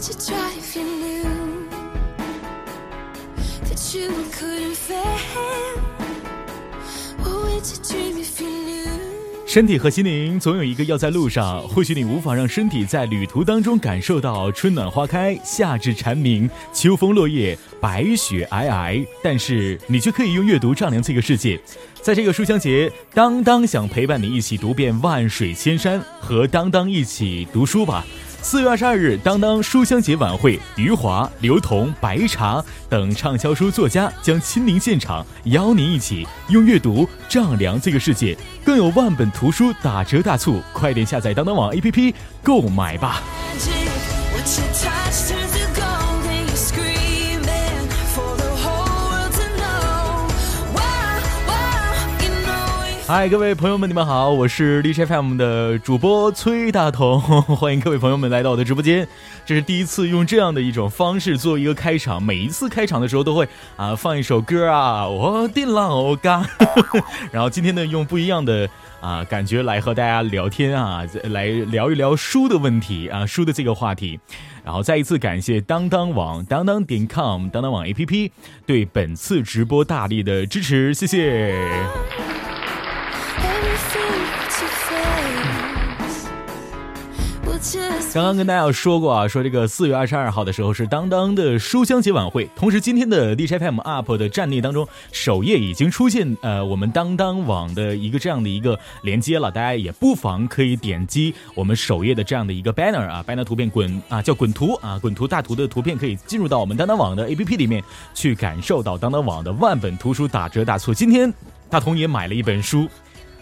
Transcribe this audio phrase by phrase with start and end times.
[0.00, 1.28] to drive you new，
[9.46, 21.60] 身体和心灵总有一个要在路上，或许你无法让身体在旅途当中感受到春暖花开、夏至蝉鸣、秋风落叶、白雪皑皑，但是你却可以用阅读丈量这个世界。
[22.00, 28.06] 在这个书香节，当当想陪伴你一起读遍万水千山，和当当一起读书吧。
[28.50, 38.34] 四月二十二日，当当书香节晚会，余华、刘同、白茶等畅销书作家将亲临现场，邀您一起用阅读丈量这个世界。
[38.64, 43.20] 更有万本图书打折大促，快点下载当当网 APP 购买吧。
[53.08, 57.18] 嗨，各位朋友们，你们好，我是荔枝 FM 的主播崔大同，
[57.56, 59.08] 欢迎各位朋友们来到我的直播间。
[59.46, 66.46] 这是第一次用这样的一种方式做一个开场，每一次开场的时候都会啊放一首歌啊，我的老嘎，
[67.32, 68.68] 然后今天呢用不一样的。
[69.00, 74.18] 啊，感觉来和大家聊天啊，来聊一聊书的问题啊，书的这个话题。
[74.64, 78.30] 然后再一次感谢当当网、当当点 com、当当网 APP
[78.66, 81.54] 对本次直播大力的支持，谢谢。
[88.14, 110.94] 刚刚跟大家有说过啊，说这个四月二十二号的时候是当当的书香节晚会，同时今天的 DJ FM UP 的站内当中，首页已经出现呃我们当当网的一个这样的一个连接了，大家也不妨可以点击我们首页的这样的一个 banner 啊，banner 图片滚啊叫滚图啊，滚图大图的图片可以进入到我们当当网的 APP 里面去感受到当当网的万本图书打折大促。
[110.94, 111.32] 今天
[111.68, 112.88] 大同也买了一本书。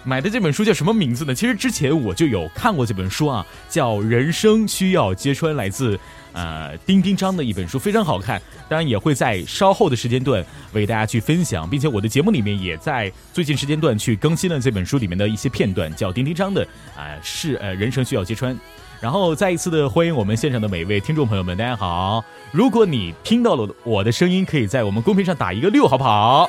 [0.07, 1.35] 买的这本书叫什么名字呢？
[1.35, 5.99] 其实之前我就有看过这本书啊，叫《人生需要揭穿》，来自
[6.33, 8.41] 呃丁丁章的一本书，非常好看。
[8.69, 16.63] 当然也会在稍后的时间段为大家去分享，并且我的节目里面也在最近时间段去更新了这本书里面的一些片段，叫丁丁章的
[16.97, 18.55] 啊、是呃《人生需要揭穿》。
[19.01, 22.25] 然后再一次的欢迎我们现场的每一位听众朋友们，大家好！
[22.53, 26.49] 如果你听到了我的声音，可以在我们公屏上打一个六，好不好？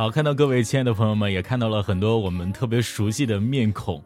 [0.00, 4.02] 好，看到各位亲爱的朋友们，也看到了很多我们特别熟悉的面孔，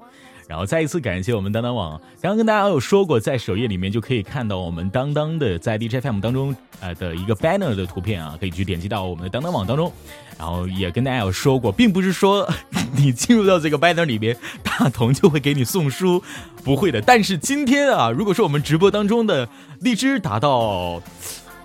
[0.48, 2.00] 然后再一次感谢我们当当网。
[2.20, 9.92] 刚刚跟大家有说过，在首页里面就可以看到我们当当的在 DJ FM 当中呃的一个 banner 的图片啊，可以去点击到我们的当当网当中。
[10.36, 12.52] 然后也跟大家有说过，并不是说
[12.96, 16.20] 你进入到这个 banner 里边，大同就会给你送书，
[16.64, 17.00] 不会的。
[17.00, 21.00] 但是今天啊，如果说我们直播当中的荔枝达到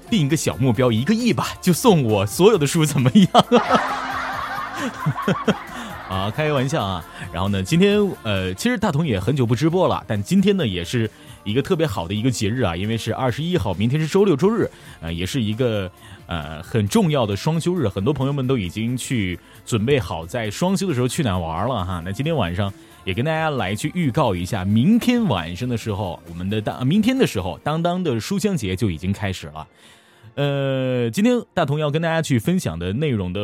[0.08, 3.46] 定一个小目标，一个亿吧，就送我所有的书，怎么样？
[6.10, 7.06] 啊，开个玩笑啊。
[7.32, 11.10] 然后呢，今天呃，其实大同也很久不直播了，但今天呢，也是
[11.44, 14.70] 一个特别好的一个节日啊，因为是二十一号，明天是周六周日，
[15.02, 15.90] 呃，也是一个
[16.26, 22.02] 呃很重要的双休日，很多朋友们都已经去准备好在双休的时候去哪玩了哈。
[22.04, 22.74] 那今天晚上
[23.04, 29.68] 也跟大家来去预告一下，明天晚上的时候，我们的当明天的时候，当当的书香节就已经开始了。
[30.36, 33.42] 呃，今天大同要跟大家去分享的内容的、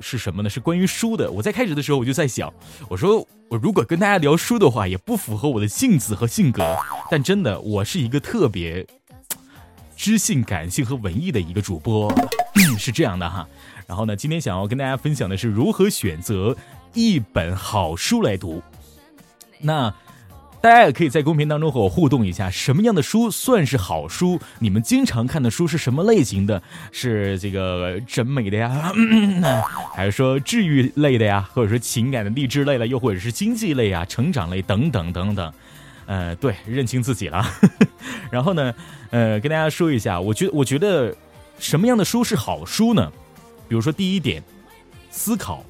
[0.00, 0.50] 是什么呢？
[0.50, 1.30] 是关于书的。
[1.30, 2.52] 我在开始的时候我就在想，
[2.88, 6.76] 我说我如果跟大家聊书的话，也不符合我的性子和性格。
[7.10, 8.86] 但真的，我是一个特别
[9.96, 12.12] 知性、感性和文艺的一个主播，
[12.78, 13.48] 是这样的哈。
[13.86, 16.56] 然后呢，今天想要跟大家分享的是如何选择
[16.92, 18.62] 一本好书来读。
[19.60, 19.94] 那
[20.64, 24.40] 大家也可以在公屏当中和我互动一下，什么样的书算是好书？
[24.60, 26.62] 你们经常看的书是什么类型的？
[26.90, 28.90] 是这个审美的呀，
[29.94, 35.52] 还是说治愈类的呀，或者说情感的励志类的，又或者是经济类啊、成长类等等等等。
[36.06, 37.44] 呃，对，认清自己了。
[38.32, 38.74] 然后呢，
[39.10, 41.14] 呃，跟大家说一下，我觉我觉得
[41.58, 43.12] 什么样的书是好书呢？
[43.68, 44.42] 比如说第一点，
[45.10, 45.62] 思考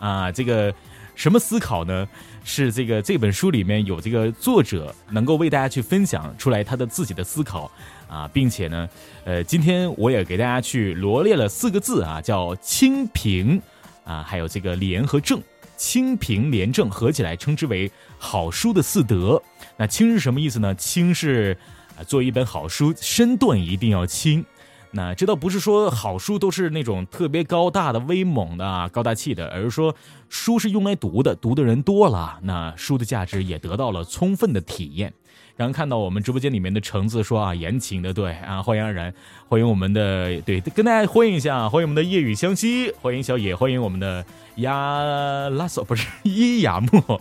[0.00, 0.74] 啊，这个
[1.14, 2.08] 什么思考呢？
[2.42, 7.70] 是这个这本书里面有这个作者能够为大家去分享出来他的自己的思考
[8.08, 8.88] 啊，并且呢，
[9.24, 13.60] 呃，今天我也给大家去罗列了四个字啊，叫清平
[14.04, 15.40] 啊，还有这个廉和正，
[15.76, 19.40] 清平廉正合起来称之为好书的四德。
[19.76, 20.74] 那清是什么意思呢？
[20.74, 21.56] 清是
[21.96, 24.44] 啊，做一本好书，身段一定要清。
[24.92, 29.94] 那这倒不是说好书都是那种特别高大的、威猛的、啊、高大气的，而是说
[30.28, 35.12] 书是用来读的，读的人多了，那书的价值也得到了充分的体验。
[35.56, 39.12] 刚刚看到我们直播间里面的橙子说啊，言情的对啊，欢迎安然，
[39.46, 44.24] 欢迎我们的对，跟大家欢迎一下，欢迎我们的夜雨相惜，欢迎小野，欢迎我们的
[44.56, 47.20] 亚拉索不是伊雅莫。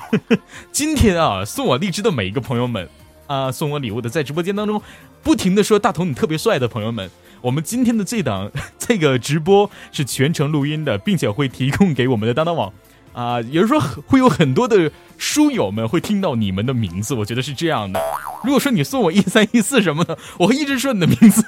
[0.72, 2.88] 今天啊，送我荔枝的每一个朋友们
[3.26, 4.80] 啊，送我礼物的，在直播间当中
[5.22, 7.10] 不停的说大头你特别帅的朋友们，
[7.42, 12.72] 我们今天的这档 这个直播是全程录音的，并且会提供给我们的当当网。
[13.12, 18.00] 啊，也就是说会有很多的书友们会听到你们的名字，我觉得是这样的。
[18.44, 21.44] 如果说你送我一三一四什么的，我会一直说你的名字。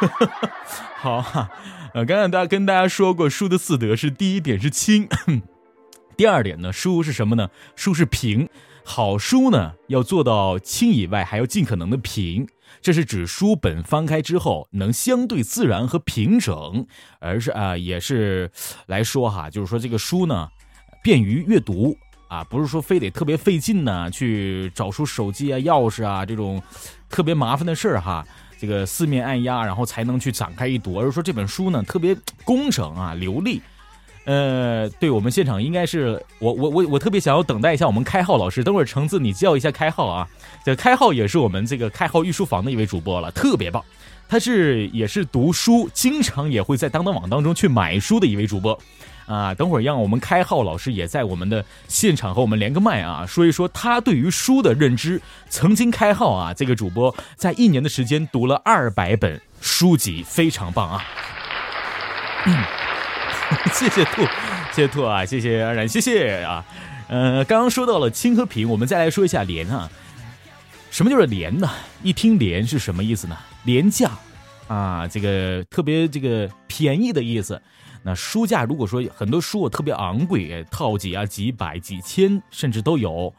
[0.96, 1.50] 好哈，
[1.92, 5.08] 呃，刚刚大家跟大家说过，书的四德是第一点是轻，
[6.16, 7.50] 第二点呢，书是什么呢？
[7.74, 8.48] 书是平。
[8.84, 12.46] 好书呢，要做到轻以外，还要尽可能的平。
[12.80, 16.86] 这是指书本翻开之后能相对自然和平整，
[17.18, 18.50] 而是啊，也是
[18.86, 20.48] 来说哈，就是说这个书呢，
[21.02, 21.96] 便于阅读
[22.28, 26.62] 啊，不是说非得特别费劲呢，去找出手机啊、钥匙啊这种
[27.08, 28.24] 特别麻烦的事儿哈。
[28.58, 33.60] 这个四面按压，然后才能去展开一读，而是说这本书呢特别工整啊、流利。
[34.30, 40.28] 呃，对我们现场应该是我我我我特别想要等待一下我们开号老师，等会儿橙子你叫一下开号啊。
[40.64, 43.84] 这开号也是我们这个开号御书房的一位主播了，特别棒。
[44.28, 48.78] 他是也是读书，经常也会在当当网当中去买书的一位主播
[49.26, 49.52] 啊。
[49.52, 55.20] 等会儿让我们开号老师也在我们的现场和我们连个麦啊，说一说他对于书的认知。
[55.48, 61.02] 曾经开号啊，这个主播在一年的时间读了二百本书籍，非常棒啊。
[62.46, 62.89] 嗯。
[63.74, 64.22] 谢谢兔，
[64.72, 66.64] 谢谢兔啊，谢谢安然，谢谢啊。
[67.08, 69.90] 呃，刚刚说到了轻和平，我们再来说一下廉啊。
[70.90, 71.68] 什么叫做廉呢？
[72.02, 73.36] 一听廉是什么意思呢？
[73.64, 74.10] 廉价
[74.68, 77.60] 啊，这个特别这个便宜的意思。
[78.02, 83.32] 那书价如果说很多书特别昂贵，套几啊几百几千甚至都有。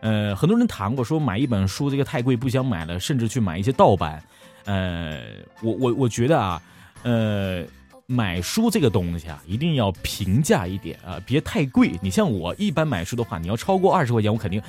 [0.00, 4.22] 呃，很多人谈过说买一本书这个太贵不想买了，甚至去买一些盗版。
[4.64, 5.20] 呃，
[5.60, 6.62] 我我我觉得啊，
[7.02, 7.64] 呃。
[8.08, 11.98] 买书这个东西啊，一定要平价一点啊，别太贵。
[12.00, 14.62] 你像我一般买书的话，你要超过二十块钱，我肯定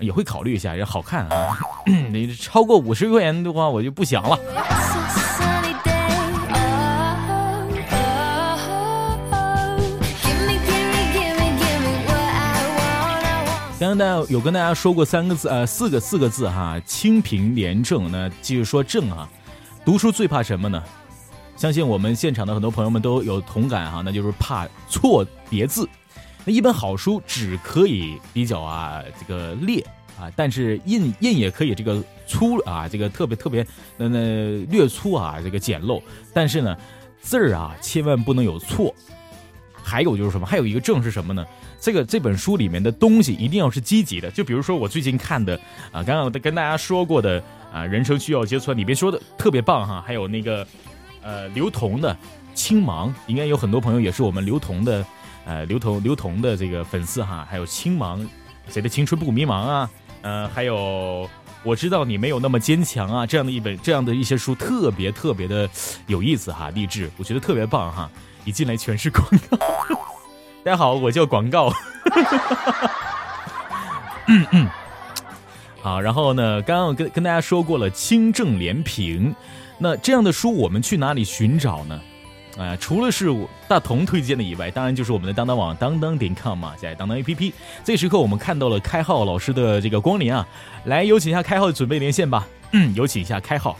[0.00, 1.58] 也会考虑一下，也好看啊。
[2.10, 4.38] 你超过五十块钱的话，我就不想了。
[13.78, 18.10] 刚刚大家有跟大家说过三个字，呃，四个四个字哈，清平廉政。
[18.10, 19.28] 那继续说正啊，
[19.84, 20.82] 读书最怕什么呢？
[21.58, 25.88] 相信我们现场的很多朋友们都有同感哈，那就是怕错别字。
[26.44, 29.84] 那一本好书纸可以比较啊这个裂
[30.16, 33.66] 啊，但是印印也可以这个粗啊，这个特别特别
[33.96, 36.00] 那那略粗啊，这个简陋。
[36.32, 36.76] 但是呢，
[37.20, 38.94] 字儿啊千万不能有错。
[39.82, 40.46] 还有就是什么？
[40.46, 41.44] 还有一个正是什么呢？
[41.80, 44.30] 这个这本书里面的东西一定要是积极的。
[44.30, 45.58] 就比如说我最近看的
[45.90, 50.00] 啊，刚刚跟大家说过的啊，人生需要结存里边说的特别棒哈。
[50.06, 50.64] 还有那个。
[51.28, 52.14] 呃，刘同的
[52.54, 55.04] 《青芒》应该有很多朋友也是我们刘同的，
[55.44, 57.46] 呃，刘同刘同的这个粉丝哈。
[57.50, 58.18] 还有《青芒》，
[58.70, 59.90] 谁的青春不迷茫啊？
[60.22, 61.28] 呃，还有
[61.62, 65.68] 我知道你没有那么坚强啊，这样的一本这样的一些书特别特别的
[66.06, 68.10] 有意思哈，励志，我觉得特别棒哈。
[68.46, 69.58] 一进来全是广告，
[70.64, 71.70] 大家好，我叫广告。
[74.28, 74.66] 嗯嗯，
[75.82, 79.36] 好，然后呢，刚刚跟跟大家说过了，清正廉平。
[79.78, 82.00] 那这样的书我们去哪里寻找呢？
[82.58, 83.32] 啊，除了是
[83.68, 87.52] 大同推荐的以外，当然就是我们的当当网当当点 com 嘛，在当当 APP。
[87.84, 90.44] 这时刻我们看到了开号老师的这个光临啊，
[90.86, 92.48] 来有请一下开号准备连线吧。
[92.72, 93.78] 嗯，有请一下开号。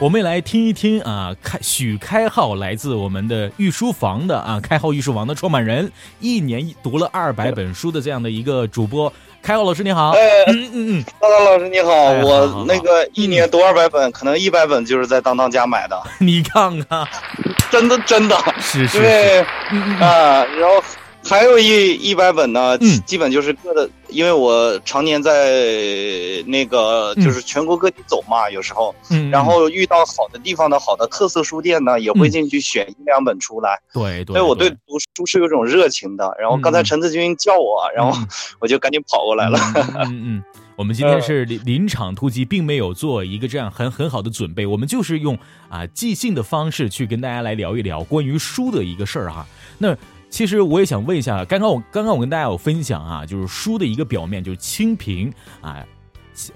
[0.00, 9.12] 我们来听一听啊，开许开号来自我们的御书房的啊，开号御书房的创办人，一年读了二百本书的这样的一个主播。
[9.42, 17.06] 开浩老师你好，哎，嗯嗯嗯，当当老师你好，我那个一年读二百本，可能一百本就是在当当家买的， 你看看，
[17.70, 19.40] 真的真的，是是，因为
[20.00, 20.82] 啊，然后。
[21.22, 28.94] 还有一一百本呢，基本就是各的，因为我常年在那个就是全国各地走嘛，有时候，
[29.30, 33.78] 然后遇到好的地方的好的特色书店呢，也会进去选一两本出来。
[33.92, 36.34] 对对，所以我对读书是有种热情的。
[36.40, 38.18] 然后刚才陈子君叫我，然后
[38.58, 39.58] 我就赶紧跑过来了。
[40.06, 40.42] 嗯嗯，
[40.74, 49.46] 我们今天是临临场突击，并没有做一个这样很很好的准备，我们就是用啊即兴的方式去跟大家来聊一聊关于书的一个事儿哈。
[49.78, 49.94] 那。
[50.30, 55.84] 其实我也想问一下，刚刚我刚刚我跟大家有分享啊，就是书的一个表面就是清贫啊，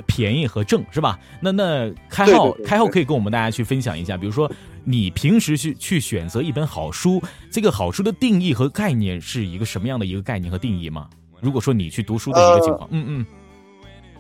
[0.07, 1.19] 便宜和正是吧？
[1.41, 4.51] 那那开号开号可以跟我们大家去分享一下，比如说
[4.85, 11.09] 你平时去去选择一本好书，这个好书的定义和概念是一个什么样的一个概念和定义吗？
[11.41, 13.27] 如果说你去读书的一个情况，嗯嗯，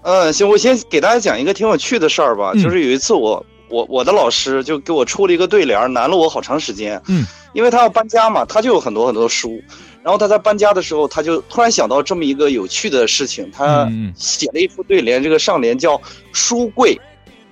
[0.03, 9.63] 嗯，行，我先给大家讲一个挺有趣的事儿吧，就是有一次我我我的老师就给我出了一个对联，难了我好长时间，嗯，因为他要搬家嘛，他就有很多很多书。
[10.03, 15.99] 然后他在搬家的时候，他就突然想到这么一个有趣的事情，他写了一副对联，这个上联叫
[16.31, 17.01] “书贵”，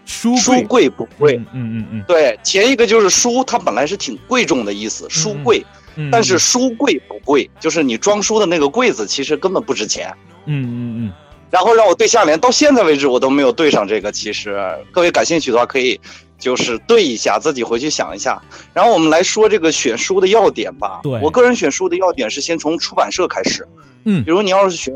[0.05, 1.37] 书书贵不贵？
[1.55, 5.65] 嗯嗯嗯，对，前一个就是书，它本来是挺贵重的意思，书贵，
[6.11, 10.13] 但是书贵不贵，就是你装书的那个柜子其实根本不值钱。
[10.45, 11.13] 嗯嗯嗯。
[11.51, 14.13] 然后让我对下联，到现在为止我都没有对上这个。
[14.13, 14.59] 其实
[14.91, 15.99] 各位感兴趣的话，可以。
[16.43, 18.43] 就是对一下，自己回去想一下。
[18.75, 20.99] 然后我们来说这个选书的要点吧。
[21.05, 23.65] 对我个人选书的要点是先从出版社开始。
[24.05, 24.93] 嗯，比如你要是学，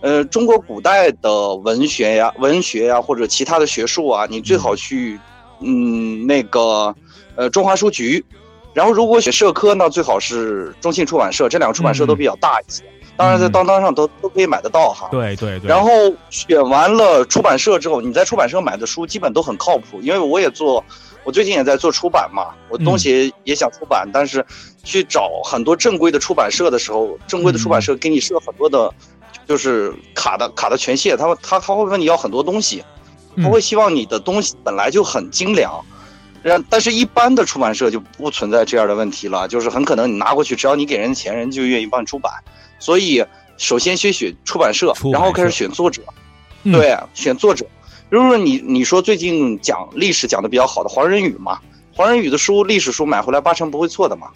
[0.00, 5.20] 呃，中国古代的文学呀、文学呀，或者其他的学术啊，你最好去，
[5.60, 6.94] 嗯，那个，
[7.36, 8.24] 呃，中华书局。
[8.72, 12.84] 然后如果选社科呢，最好是中信出版社，这两个出版社都比较大一些。
[13.20, 15.06] 当然，在当当上都都可以买得到哈。
[15.10, 15.68] 对对对。
[15.68, 15.90] 然后
[16.30, 20.82] 选完了出版社之后，你在出版社买的书基本都很靠谱，因为我也做，
[21.22, 24.42] 我最近也在做出版嘛，我东西也想出版，但是
[24.82, 28.90] 去找很多正规的出版社的时候，正规的出版社给你设很多的，
[29.46, 32.82] 就是卡的卡的权限，他他他会问你要很多东西，
[33.36, 35.84] 他会希望你的东西本来就很精良，
[36.42, 42.32] 然但是一般的出版社就不存在这样的问题了，就是很可能你拿过去，只要你给人钱，人就愿意帮你出版。
[42.80, 43.24] 所以，
[43.58, 46.02] 首先先选出版社，然后开始选作者，
[46.64, 47.64] 对，选作者。
[48.08, 51.60] 比如果你你说最近讲历史讲的比较好的黄仁宇嘛，
[51.94, 54.28] 黄仁宇的书历史书买回来八成不会错的嘛。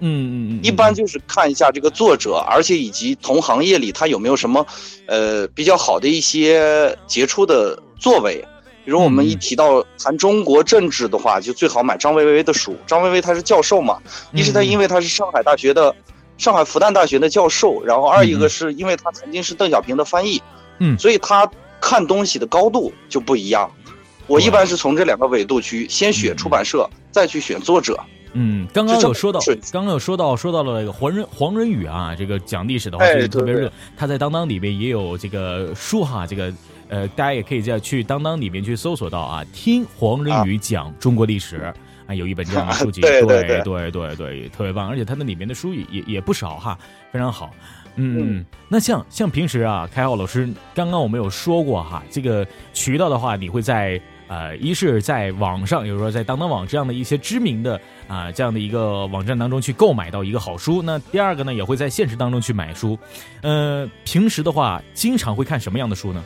[0.00, 0.60] 嗯嗯嗯。
[0.62, 4.66] 一般就是看一下这个作者，而且以及同行业里他有没有什么
[5.06, 8.44] 呃比较好的一些杰出的作为。
[8.84, 12.76] 比如我们一提到谈中国政治的话，就最好买张维为的书。
[12.86, 13.98] 张维为他是教授嘛，
[14.32, 15.94] 一是他因为他是上海大学的。
[16.36, 20.42] 上海复旦大学的教授，然后二一个是因为他曾经是邓小平的翻译，
[20.78, 21.48] 嗯，所以他
[21.80, 23.70] 看东西的高度就不一样。
[24.26, 27.98] 我一般是从这两个维度去先选出版社，再去选作者。
[28.32, 29.38] 嗯，刚刚有说到，
[29.70, 33.70] 刚刚有说到说到了黄仁黄仁宇啊，这个讲历史的话就是特别热。
[33.96, 36.52] 他在当当里面也有这个书哈，这个
[36.88, 41.58] 呃，大家也可以在去当当里面去搜索到啊，听黄仁宇讲中国历史。
[41.58, 41.74] 啊，
[42.12, 46.78] 有一本这样的 书籍，对对对对对，特别棒，而且它那里面的书也也也不少哈，
[47.10, 47.50] 非常好。
[47.96, 60.82] 嗯，那像像平时啊，开浩老师，刚刚我们有说过哈，这个渠道的话，你会在呃，一是在网上，比如说在当当网这样的一些知名的啊这样的一个网站当中去购买到一个好书。
[60.82, 62.98] 那第二个呢，也会在现实当中去买书。
[63.42, 66.24] 呃，平时的话，经常会看什么样的书呢？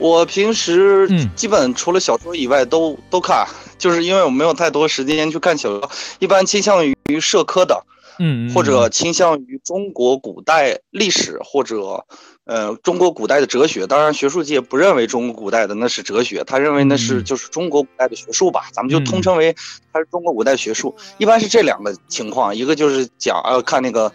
[0.00, 3.46] 我平时基本除了小说以外都都看，
[3.78, 7.84] 就是因为我没有太多时间去看小说，一般倾向于社科的，
[8.18, 12.04] 嗯，或者倾向于中国古代历史或者
[12.46, 13.86] 呃中国古代的哲学。
[13.86, 19.54] 当然，学术界不认为中国古代的那是哲学，他认为那是就是中国古代的学术吧，咱们就通称为
[19.92, 20.96] 它是中国古代学术。
[21.18, 24.10] 一般是这两个情况，一个就是讲呃看那个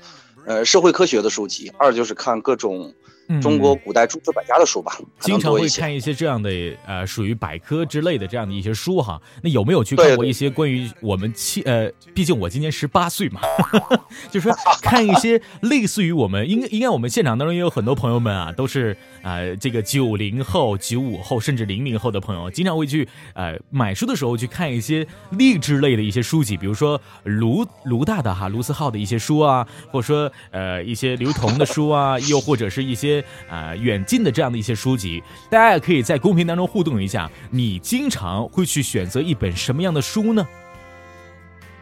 [0.47, 2.91] 呃社会科学的书籍，二就是看各种。
[3.41, 6.49] 中国古代诸子百家的书吧，经常会看一些这样的
[6.85, 9.21] 呃，属于百科之类的这样的一些书哈。
[9.41, 13.41] 那有没有去看过一些关于我们七呃，毕竟我今年十八岁嘛，
[14.29, 33.25] 就是说 看一些类似于我们应该应该我们现场当中也有很多朋友们啊，都是呃这个九零后、九五后甚至零零后的朋友，经常会去呃买书的时候去看一些励志类的一些书籍，比如说卢卢大的哈卢思浩的一些书啊，或者说呃一些刘同的书啊，又或者是一些。
[33.49, 37.27] 啊，远近的这样的一些书籍，大家也可以在公屏当中互动一下。
[37.49, 40.45] 你经常会去选择一本什么样的书呢？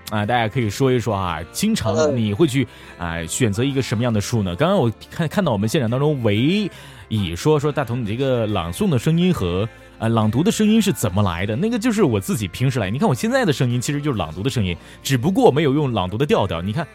[0.10, 2.66] 啊，大家可以说一说啊，经常你会去
[2.98, 4.56] 啊选择一个什么样的书呢？
[4.56, 6.70] 刚刚我看看到我们现场当中唯
[7.14, 9.68] 以说说大同，你这个朗诵的声音和
[10.00, 11.56] 呃朗读的声音是怎么来的？
[11.56, 12.90] 那个就是我自己平时来。
[12.90, 16.62] 你看我现在的声音其实就是朗读的声音，只不过没有用朗读的调调。
[16.62, 16.88] 你看，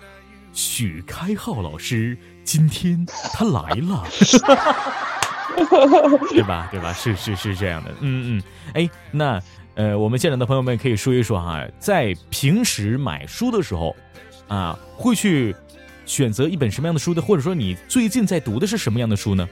[0.52, 2.18] 许开浩老师。
[2.44, 4.02] 今天他来了，
[6.30, 6.66] 对吧？
[6.70, 6.94] 对吧？
[6.94, 8.42] 是是是这样的，嗯嗯。
[8.72, 9.38] 哎，那
[9.74, 13.94] 呃，我们现场的朋友们可以说一说哈，在平时买书的时候，
[14.48, 15.54] 啊，会去
[16.06, 17.20] 选择一本什么样的书的？
[17.20, 19.46] 或者说你最近在读的是什么样的书呢？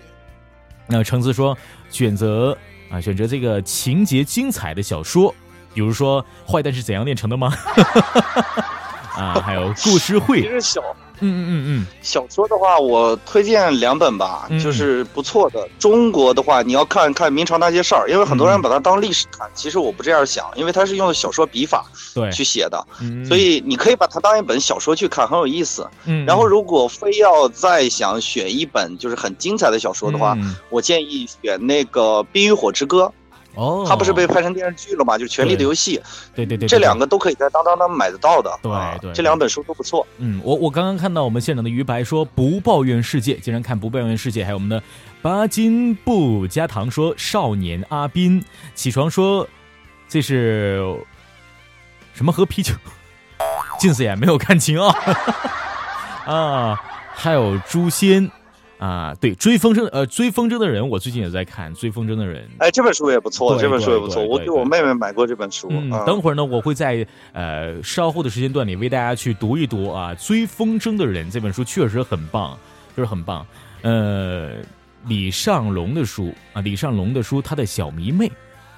[0.89, 1.57] 那橙子说
[1.91, 2.57] 选择
[2.91, 5.35] 啊，选择这个情节精彩的小说，
[5.75, 7.53] 比如说《坏蛋是怎样炼成的》吗？
[9.17, 10.49] 啊，还有故事会。
[11.21, 11.87] 嗯嗯嗯嗯。
[12.03, 15.69] 小说的话，我推荐两本吧，就是不错的。
[15.79, 22.87] 中国的话，你要看看明朝那些事儿，因为很多人把它当历史看，其实我不这样想，因为它是用小说笔法对去写的，
[23.27, 25.89] 所以你可以把它当一本小说去看，很有意思。
[26.05, 26.25] 嗯。
[26.27, 30.37] 然后，如果非要再想选一本就是很精彩的小说的话，
[30.71, 33.05] 我建议选那个《冰与火之歌》。
[33.57, 35.19] 哦，它不是被拍成电视剧了吗？
[35.19, 35.99] 就是《权力的游戏》。
[36.35, 38.57] 对对对，这两个都可以在当当当买得到的。
[38.63, 40.07] 对对，这两本书都不错。
[40.19, 44.45] 嗯，我我刚刚看到我们现场的于白说不抱怨世界，竟然看不抱怨世界。
[44.45, 44.83] 还有我们的
[45.23, 48.45] 巴金不加糖说少年阿斌
[48.75, 49.49] 起床说
[50.09, 50.97] 这是
[52.13, 52.75] 什么喝啤酒？
[53.81, 54.95] 近视眼没有看清啊
[56.25, 56.83] 啊！
[57.15, 58.31] 还有诛仙。
[58.79, 62.45] 啊，对，追风筝，呃，追风筝的人，我最近也在看《追风筝的人》。
[62.59, 65.69] 哎，这本书也不错，这本书也不错，我给我妹妹买过这本书。
[65.71, 72.59] 嗯，等会儿呢，我会在呃稍后的时间段里为大家去读一读啊，《追风筝的人》这本书确实很棒，
[72.95, 73.47] 就是很棒。
[73.81, 74.53] 呃，
[75.07, 78.27] 李尚龙的书啊，李尚龙的书，他的小迷妹，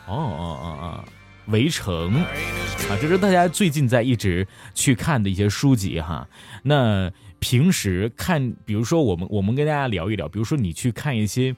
[0.07, 1.05] 哦哦哦哦，
[1.47, 2.15] 围城
[2.89, 6.29] 啊，这是大家最近在一直去看的一些书籍哈。
[6.63, 7.11] 那。
[7.41, 11.55] 平时看，比如说我们我们跟大家聊一聊，比如说你去看一些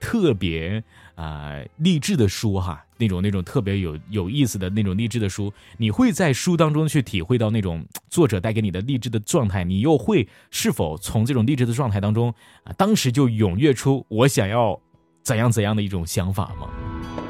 [0.00, 0.82] 特别
[1.14, 14.80] 啊励志的书哈，那种那种特别有有意思的那种励志的书，你会在书当中去体会到那种作者带给你的励志的状态，你又会是否从这种励志的状态当中啊，当时就踊跃出我想要
[15.22, 17.23] 怎样怎样的一种想法吗？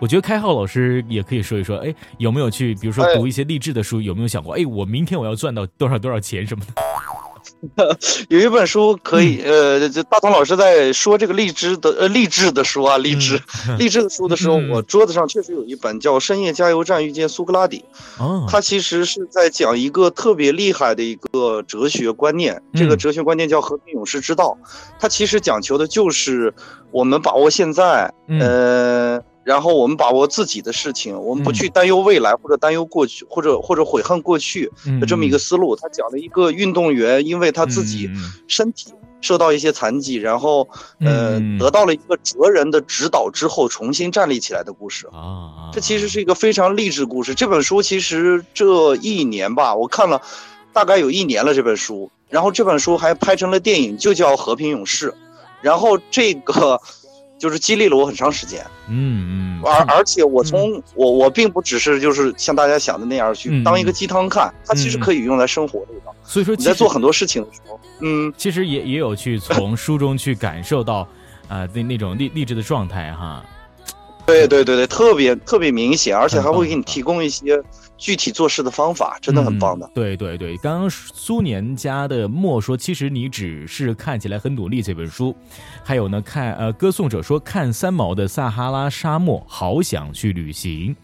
[0.00, 6.82] 我觉得开浩老师也可以说一说，哎，有没有去，比如说读一些励志的书，有没有想过，哎，我明天我要赚到多少多少钱什么的？
[8.30, 13.38] 有一本书可以，呃，大同老师在说这个励志的，呃，励志的书啊，励志，
[13.78, 17.84] 励志的书的时候，我桌子上确实有一本叫《深夜加油站遇见苏格拉底》，
[18.22, 24.56] 哦，他其实是在讲一个特别厉害的一个哲学观念，这个哲学观念叫和平勇士之道，
[24.98, 26.54] 它其实讲求的就是
[26.90, 29.22] 我们把握现在，呃。
[29.42, 35.74] 然后我们把握自己的事情，我们不去担忧未来或者担忧过去，或者或者悔恨过去的这么一个思路。
[35.74, 38.10] 他讲了一个运动员，因为他自己
[38.48, 40.68] 身体受到一些残疾，然后
[41.00, 45.70] 呃得到了一个哲人的指导之后，重新站立起来的故事啊。
[45.72, 47.34] 这其实是一个非常励志故事。
[47.34, 50.20] 这本书其实这一年吧，我看了
[50.74, 55.10] 大概有一年了这本书，然后这本书还拍成了电影，就叫《和平勇士》，
[55.62, 56.78] 然后这个。
[57.40, 66.12] 就是激励了我很长时间，嗯嗯，而而且我从我我并不只是就是像大家想的那样去当一个鸡汤看，它其实可以用来生活里的。
[66.22, 71.08] 所以说你在做很多事情的时候，嗯，其实也也有去从书中去感受到，
[71.48, 73.42] 啊那那种励励志的状态哈。
[74.26, 77.60] 对对对对，特别特别明显，而且还会给你提供一些。
[78.00, 79.88] 具体做事的方法真的很棒的。
[79.94, 84.80] 对对对，刚刚苏年家的莫说，其实你只是看起来很努力。
[84.80, 85.36] 这本书，
[85.84, 90.96] 还有呢，看呃，歌颂者说看三毛的撒哈拉沙漠，好想去旅行。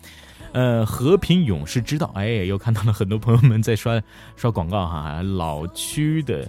[0.52, 4.00] 呃，和平勇士之道，哎，又看到了很多朋友们在刷
[4.34, 5.20] 刷广告哈。
[5.22, 6.48] 老区的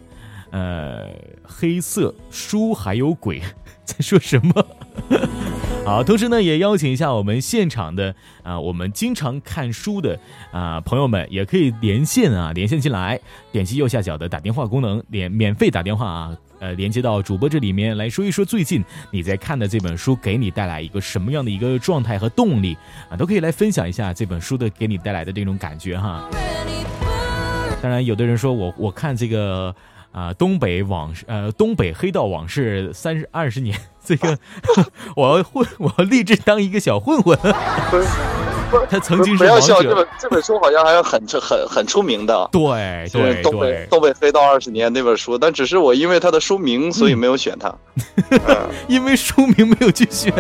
[0.51, 1.09] 呃
[1.43, 3.41] 黑色书还有鬼
[3.85, 4.67] 在说什么？
[5.85, 10.19] 好，同时呢，也邀请一下我们现场的啊，我们经常看书的
[10.51, 13.17] 啊朋友们，也可以连线啊，连线进来，
[13.53, 22.75] 点击右下角的打电话功能，连免费打电话啊，呃，连接到主播这里面来说一说最近你在看的这本书给你带来一个什么样的一个状态和动力
[23.09, 26.27] 啊，都可以来分享一下这本书的给你带来的这种感觉哈。
[27.81, 29.73] 当然，有的人说我我看这个。
[30.11, 34.37] 啊，东北往事，呃，东北黑道往事三十二十年，这个
[35.15, 37.37] 我要混，我要立志当一个小混混。
[38.89, 42.49] 他曾经是不要笑，这本这本书好像还很很很出名的。
[42.51, 47.73] 对对东北东北黑道二十年那本书，但只是我因为它的书名，所以没有选它。
[48.89, 50.33] 因为书名没有去选。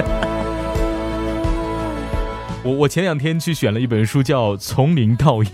[2.63, 5.45] 我我前两天去选了一本书，叫《从零到一》。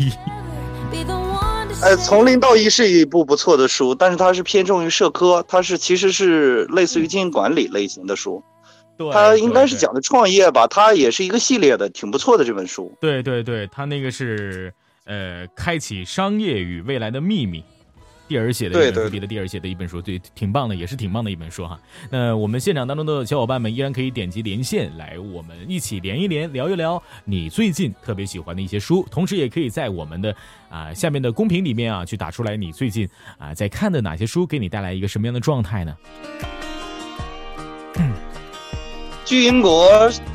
[1.83, 8.41] 哎，从零到一是一部不错的书，但是它是偏重于社科，它是其实是类似于经营管理类型的书，
[9.11, 12.89] 它应该是讲的创业吧，它也是一个系列的，挺不错的这本书。
[13.01, 14.73] 对对对，它那个是
[15.05, 17.61] 呃，开启商业与未来的秘密。
[18.27, 21.79] 第二写的一本书，的蒂尔写的一本书，对，挺棒的，也是挺棒的一本书哈。
[22.09, 30.35] 那我们现场当中的小伙伴们依然可以点击连线来，我们一起连一连，聊一聊你最近特别喜欢的一些书，同时也可以在我们的
[30.69, 33.07] 啊下面的公屏里面啊去打出来你最近
[33.37, 35.95] 啊在看的哪些书，给你带来一个什么样的状态呢？
[39.25, 39.89] 巨英国，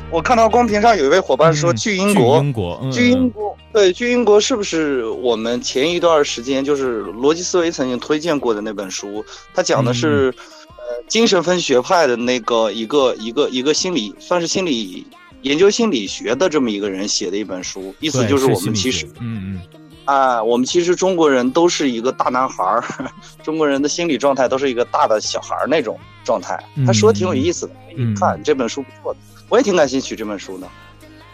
[0.09, 3.57] 我看到公屏上有一位伙伴说巨英国，巨英国，巨英国。
[3.71, 9.23] 对，去英国是不是我们前一段时间就是逻辑思维曾经推荐过的那本书？
[9.53, 10.33] 它讲的是，
[10.77, 15.05] 呃，精神分学派的那个一个一个一个心理，算是心理
[15.43, 17.93] 研究心理学的这么一个人写的一本书。
[17.99, 19.61] 意思就是我们其实，嗯嗯，
[20.05, 22.83] 啊，我们其实中国人都是一个大男孩儿，
[23.43, 25.97] 中国人的心理状态都是一个大的小孩儿那种
[26.29, 26.63] 状态。
[26.85, 30.67] 他说的挺有意思的，你看这本书不错的，我也挺感兴趣这本书的。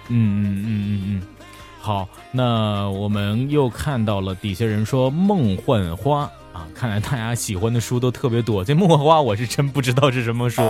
[0.08, 1.22] 嗯嗯嗯嗯嗯。
[1.82, 6.24] 好，那我们又看到了底下人说《梦幻花》
[6.58, 8.64] 啊，看来大家喜欢的书都特别多。
[8.64, 10.62] 这《梦幻花》我是真不知道是什么书，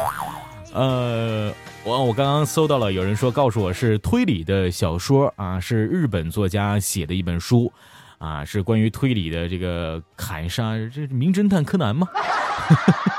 [0.74, 7.72] 呃，我我刚刚搜到了，有人说告诉我是推理的小说啊，是日本作家写的一本书
[8.18, 12.08] 啊，是关于推理的这个砍杀，这是名侦探柯南吗？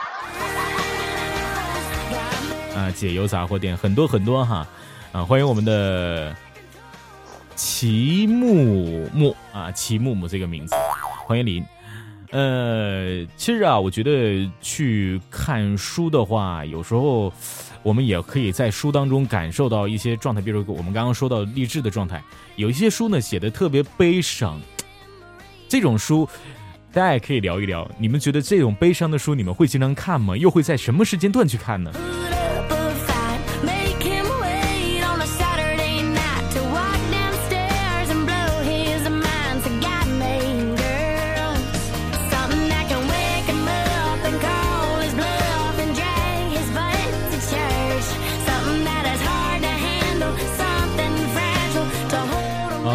[2.76, 4.66] 啊，解忧杂货店很多很多哈，
[5.12, 6.36] 啊，欢迎我们的。
[7.58, 10.74] 齐木木啊，齐木木这个名字，
[11.26, 11.64] 欢迎您。
[12.30, 17.32] 呃，其实啊，我觉得去看书的话，有时候
[17.82, 22.22] 我们也可以在书当中感受到一些状态，比如我们刚刚说到励志的状态。
[22.56, 24.60] 有一些书呢，写的特别悲伤，
[25.66, 26.28] 这种书
[26.92, 27.90] 大家也可以聊一聊。
[27.96, 30.36] 你们觉得这种悲伤的书，你们会经常看吗？
[30.36, 31.90] 又会在什么时间段去看呢？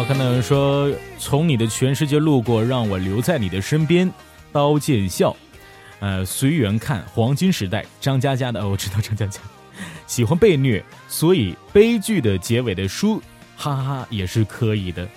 [0.02, 4.10] 我看到有人说：“从你的全世界路过，让我留在你的身边。”
[4.50, 5.36] 刀剑笑，
[6.00, 7.86] 呃，随缘看黄金时代。
[8.00, 9.40] 张嘉佳的，哦，我知道张嘉佳
[10.08, 13.22] 喜欢被虐，所以悲剧的结尾的书，
[13.56, 15.08] 哈哈哈，也是可以的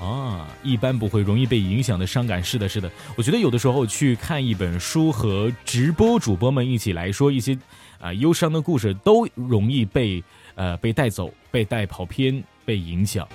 [0.00, 0.48] 啊。
[0.62, 2.90] 一般不会容易被影响的伤感，是的，是的。
[3.16, 7.58] 我觉得有的时候去看一本书，和直播主播们一起来说一些
[7.98, 10.24] 啊忧伤的故事，都容易被
[10.54, 13.28] 呃被带走、被带跑偏、被影响。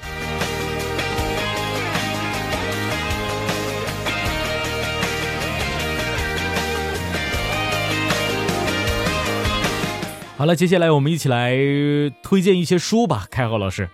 [10.37, 11.55] 好了，接下来我们一起来
[12.21, 13.87] 推荐一些书吧，开浩老师。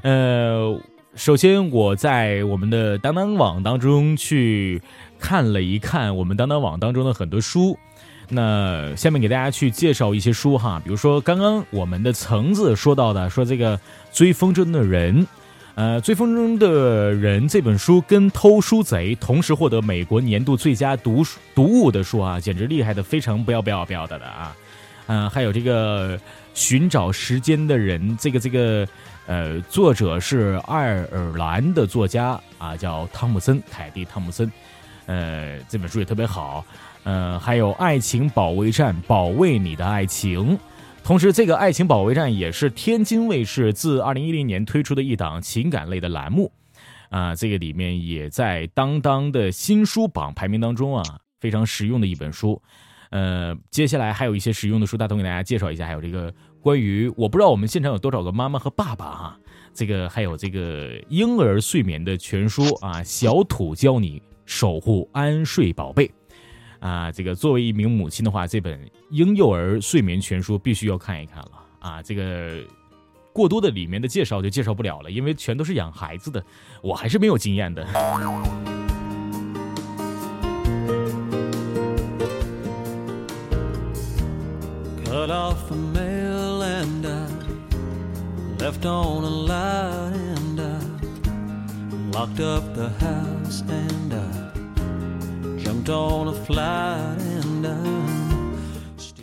[0.00, 0.80] 呃，
[1.14, 4.80] 首先我在我们的当当网当中去
[5.20, 7.78] 看了一看我们当当网当中的很多书，
[8.30, 13.78] 那下面给大家去介绍一些书哈，比如说刚刚我们的橙子说到的，说这个
[14.10, 15.26] 追风筝的人，
[15.74, 21.22] 呃，追风筝的人这本书跟偷书贼同时获得美国年度最佳读
[21.54, 24.56] 读物的书啊，简直厉害的非常不要不要不要的的啊。
[25.12, 26.18] 嗯，还有这个
[26.54, 28.88] 寻找时间的人，这个这个，
[29.26, 34.50] 呃，作者是爱尔兰的作家啊，叫汤姆森凯蒂汤姆森，
[35.04, 36.64] 呃，这本书也特别好。
[37.04, 40.58] 嗯，还有爱情保卫战，保卫你的爱情。
[41.04, 46.50] 同时，这个爱情保卫战也是天津卫视自二零一零年推出的一档情感类的栏目
[47.10, 51.04] 啊，这个里面也在当当的新书榜排名当中啊，
[51.38, 52.62] 非常实用的一本书。
[53.12, 55.86] 呃，接下来还有一些实用的书，大同给大家介绍一下。
[55.86, 59.38] 还有这个关于我不知道我们现场有多少个妈妈和爸爸哈，
[59.74, 66.10] 这个还有这个婴儿睡眠的全书啊，小土教你守护安睡宝贝
[66.80, 67.12] 啊。
[67.12, 72.02] 这个作为一名母亲的话，这本婴幼儿睡眠全书必须要看一看了啊。
[72.02, 72.64] 这个
[73.30, 76.42] 过多的里面的介绍就介绍不了了，因为全都是养孩子的，
[76.82, 77.86] 我还是没有经验的。
[85.32, 87.02] Of a male and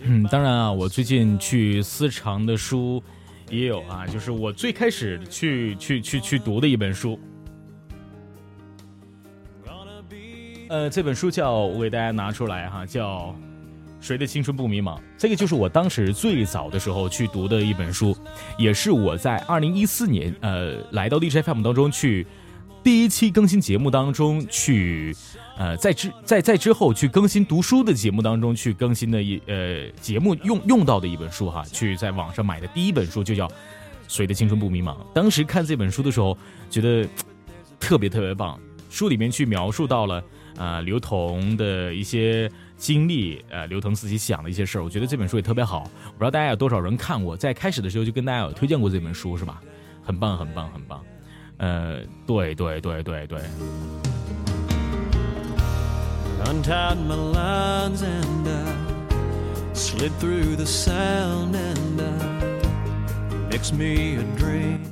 [0.03, 3.01] 嗯，当然啊，我最近去私藏的书
[3.49, 7.17] 也有啊，就是我最开始去去去去读的一本书。
[10.67, 13.33] 呃，这本书叫我给大家拿出来哈，叫。
[14.01, 14.97] 谁的青春不迷茫？
[15.17, 18.15] 这个就是我当时最早的时候去读的一本书，
[18.57, 22.25] 也是我在二零一四年呃来到 DJ FM 当中去
[22.81, 25.13] 第一期更新节目当中去
[25.57, 33.47] 呃在之在在之后去更新读书的节目当中去更新的一呃节目用用到的一本书哈，去在网上买的第一本书就叫
[34.07, 34.95] 《谁的青春不迷茫》。
[35.13, 36.37] 当时看这本书的时候，
[36.69, 37.05] 觉得
[37.79, 38.57] 特别特别棒，
[38.89, 40.23] 书里面去描述到了
[40.57, 42.49] 啊刘同的一些。
[42.79, 45.83] 经历，呃，刘腾自己想的一些事儿，我觉得这本书也特别好。
[46.05, 49.61] 我不知道大家有多少人看过，在开始的时候就跟大家有推荐过这本书，是吧？
[50.01, 51.03] 很棒，很棒，很棒。
[51.57, 53.39] 呃，对对对对对。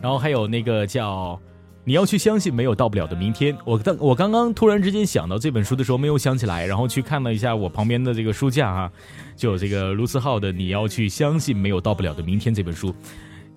[0.02, 1.40] 然后还有那个叫，
[1.88, 3.58] 你要去相信没有到不了的明天。
[3.64, 8.92] 我当我刚刚突然之间想到这本书的时候，没有想起来，然后去看了一下我旁边的这个书架啊，
[9.38, 12.94] 就有这个卢思浩的《你要去相信没有到不了的明天》这本书，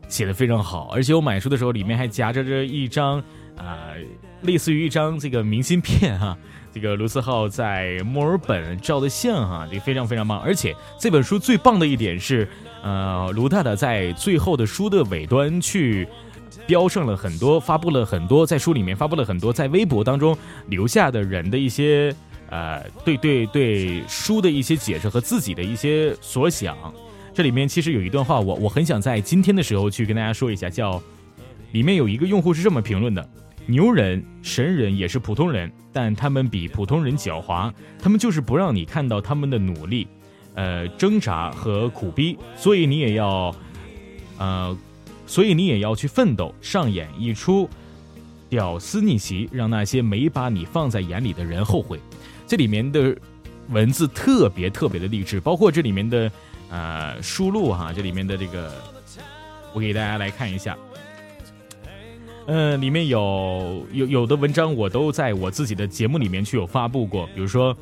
[0.07, 0.89] 写的非常好。
[0.93, 3.19] 而且我买书的时候，里面还夹着着一张
[3.57, 3.89] 啊，
[4.43, 6.39] 类似于一张这个明信片哈。
[6.73, 10.39] 这个卢思浩在墨尔本照的相哈，这个非常非常棒。
[10.39, 12.49] 而且这本书最棒的一点是，
[12.85, 16.07] 呃，卢大大在最后的书的尾端去
[16.71, 22.15] 标上了很多，发布了很多，在书里面发布了很多在微博当中留下的人的一些
[22.49, 26.77] 呃，对对对书的一些解释和自己的一些所想。
[27.35, 31.03] 这里面其实有一段话，我我很想在今天的时候去跟大家说一下，叫
[31.73, 33.29] 里面有一个用户是这么评论的。
[33.67, 37.73] 牛人、神人也是普通人，但他们比普通人狡猾。
[38.01, 40.07] 他们就是不让你看到他们的努力、
[40.55, 43.53] 呃挣扎和苦逼，所以你也要，
[44.39, 44.77] 呃，
[45.31, 47.71] 所以你也要去奋斗，上演一出
[48.49, 52.01] 屌丝逆袭，让那些没把你放在眼里的人后悔。
[52.49, 53.17] 这里面的
[53.69, 56.29] 文字特别特别的励志，包括这里面的
[56.69, 58.75] 呃输入哈，这里面的这个，
[59.73, 60.77] 我给大家来看一下。
[62.47, 67.77] 嗯，里面有有有的文章我都在我自己的节目里面去有发布过，比如说，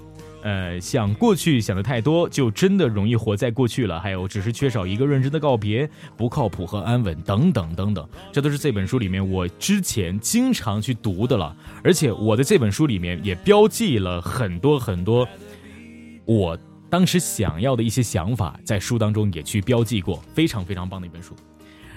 [0.49, 4.01] 呃，想过去想的太多，就真的容易活在过去了。
[4.01, 11.55] 还有，只是缺少一个认真的告别，不靠谱和安稳等等等等，这都是这本书里面我之前经常去读的了。
[11.85, 15.29] 而且我的这本书里面也标记了很多很多
[16.25, 16.59] 我
[16.89, 21.35] 当时想要的一些想法，在书当中也去标记过，非常非常棒的一本书。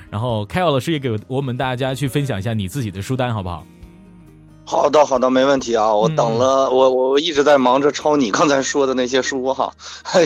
[0.09, 3.65] 然后，凯奥老师也给我们大家去分享一下你自己的书单，好不好？
[4.71, 5.93] 好的，好的，没问题啊！
[5.93, 9.69] 我等了，我我一直在忙着抄你刚才说的那些书哈，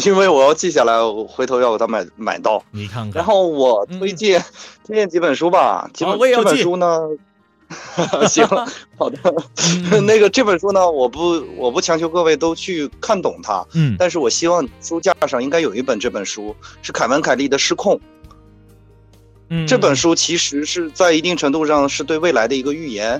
[0.05, 2.63] 因为我要记下来，我回头要给他买买到。
[2.69, 3.13] 你看看。
[3.13, 4.39] 然后我推荐
[4.85, 7.01] 推荐几本书吧，几本这本书呢？
[8.29, 8.47] 行，
[8.99, 9.17] 好的。
[10.05, 17.99] 那个这本书呢，我不我不强求各位都去看懂它，嗯，但是我希望书架上应该有一本这本书，是凯文凯利的《失控》。
[19.67, 23.19] 这本书其实是在一定程度上是对未来的一个预言，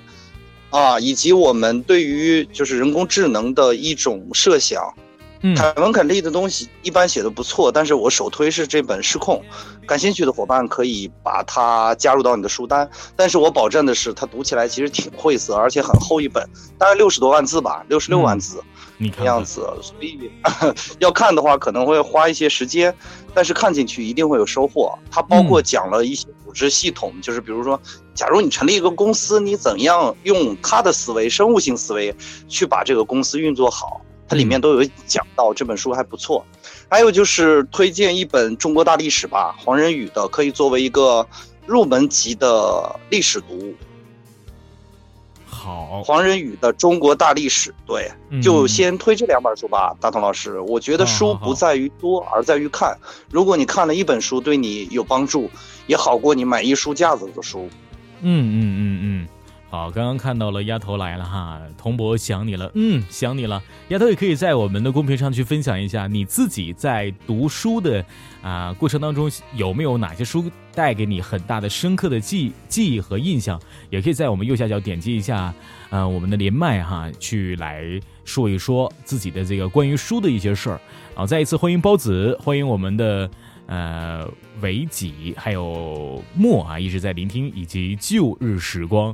[0.76, 4.94] 啊，以及我们对于就是人工智能的一种设想。
[5.56, 9.44] 凯文·肯利的东西一般写的不错，但是我首推是这本《失控》，
[9.88, 12.90] 感兴趣的伙伴可以把它加入到你的书单。
[13.16, 16.44] 但是我保证的是，它读起来其实挺晦涩，而且很厚一本，
[16.80, 18.60] 大概六十多万字吧，六十六万字。
[18.98, 20.18] 你看样子，所以
[20.98, 22.96] 要看的话可能会花一些时间，
[23.36, 24.98] 但是看进去一定会有收获。
[25.12, 27.80] 它包括讲了一些组织系统，就是比如说，
[28.14, 32.16] 假如你成立一个公司，你怎样用他的思维、生物性思维
[32.48, 35.54] 去把这个公司运作好，它里面都有讲到。
[35.54, 36.46] 这本书还不错。
[36.90, 41.28] 还有就是推荐一本中国大历史吧，黄仁宇的，可以作为一个
[41.66, 43.76] 入门级的历史读物。
[45.66, 50.60] 好，黄仁宇的《中国大历史》，对，就先推这两本书吧，大同老师。
[50.60, 52.96] 我觉得书不在于多，而在于看。
[53.32, 55.50] 如果你看了一本书对你有帮助，
[55.88, 57.68] 也好过你买一书架子的书。
[58.22, 59.28] 嗯嗯嗯嗯。
[59.76, 63.62] 好，刚刚看到了丫头来了哈，童博想你了，嗯，想你了。
[63.90, 68.04] 丫头也可以在我们的公屏上去分享一下你自己在读书的
[68.42, 75.54] 啊过程当中有没有哪些书带给你很大的深刻的记记忆和印象，也可以在我们右下角点击一下，
[75.90, 77.84] 呃，我们的连麦哈，去来
[78.24, 80.80] 说一说自己的这个关于书的一些事儿。
[81.14, 83.30] 好，再一次欢迎包子，欢迎我们的
[83.66, 84.26] 呃
[84.62, 89.14] 维己，还有墨啊，一直在聆听，以及旧日时光。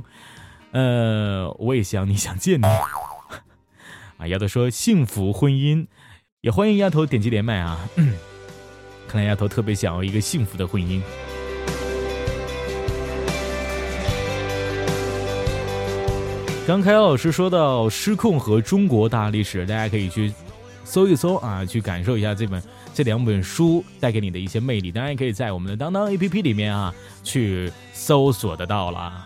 [0.72, 2.64] 呃，我也想，你想见你
[4.16, 4.26] 啊？
[4.26, 5.86] 丫头说幸福婚姻，
[6.40, 7.78] 也欢迎丫头点击连麦啊！
[9.06, 11.02] 看来丫头特别想要一个幸福的婚姻。
[16.66, 20.32] 刚开老师说到失控和中国大历史，大家可以去
[20.84, 22.62] 搜一搜啊，去感受一下这本
[22.94, 24.90] 这两本书带给你的一些魅力。
[24.90, 29.24] 当然，也可以在我们的当当 APP 里面啊去搜索得到了。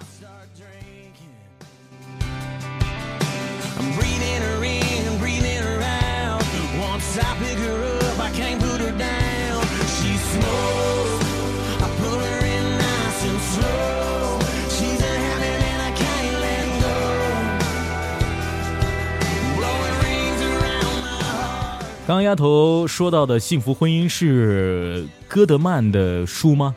[22.06, 26.72] 刚刚丫头说到的幸福婚姻是戈德曼的书吗？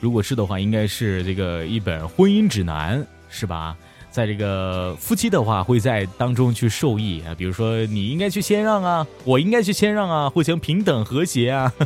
[0.00, 3.06] 如果是的话，应该是这个一本婚姻指南。
[3.30, 3.74] 是吧？
[4.12, 11.72] 在这个夫妻的话会在当中去受益啊，比如说你应该去谦让啊，我应该去谦让啊，互相平等和谐啊。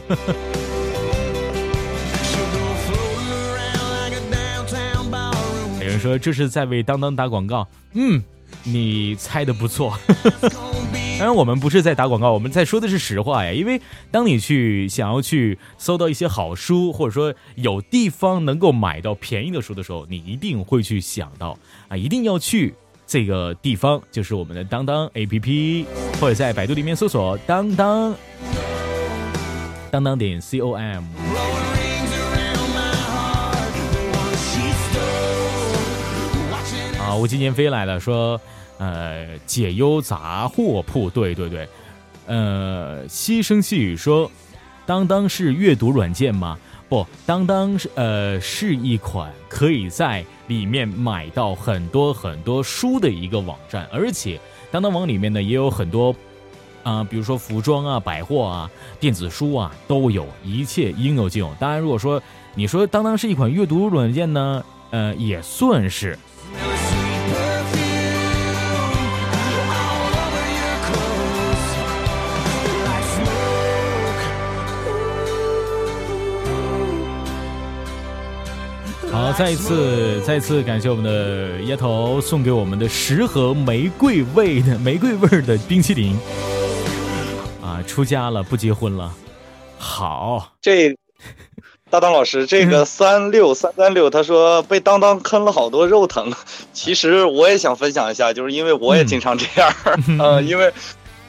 [5.80, 8.22] 有人说这是在为当当打广告，嗯，
[8.64, 9.96] 你猜的不错。
[11.18, 13.52] 当然，我们不是在打广告，我们在说的是实话呀。
[13.52, 22.72] 因为当你去想要去搜到一些好书，或者说有地方能够买到便宜的书的时候，你一定会去想到啊，一定要去
[23.04, 25.87] 这个地方，就是我们的当当 APP，
[26.20, 28.14] 或者在百度里面搜索当当，
[29.90, 31.02] 当当点 com。
[37.00, 38.40] 啊，吴金年飞来了，说。
[38.78, 41.68] 呃，解忧杂货铺，对对对，
[42.26, 44.30] 呃，细声细语说，
[44.86, 46.56] 当当是阅读软件吗？
[46.88, 56.14] 不，当当是呃是一款可以在里面买到很多很多书的一个网站，而且当当网里面呢也有很多
[56.84, 61.52] 啊，比如说服装啊、百货啊、电子书啊都有，一切应有尽有。
[61.58, 62.22] 当然，如果说
[62.54, 66.18] 你说当当是一款阅读软件呢，呃，也算是。
[79.28, 86.18] 好，再一次，再一次感谢我们的丫头送给我们的十盒玫瑰味的 玫瑰味的冰淇淋。
[87.62, 89.12] 啊，出家了，不结婚了。
[89.76, 90.96] 好，这
[91.90, 96.32] 大当老师，这个三六三三六，他说被当当坑了好多肉疼。
[96.72, 99.70] 其实我也想分享一下，就是因为我也经常这样，
[100.18, 100.72] 呃，因为。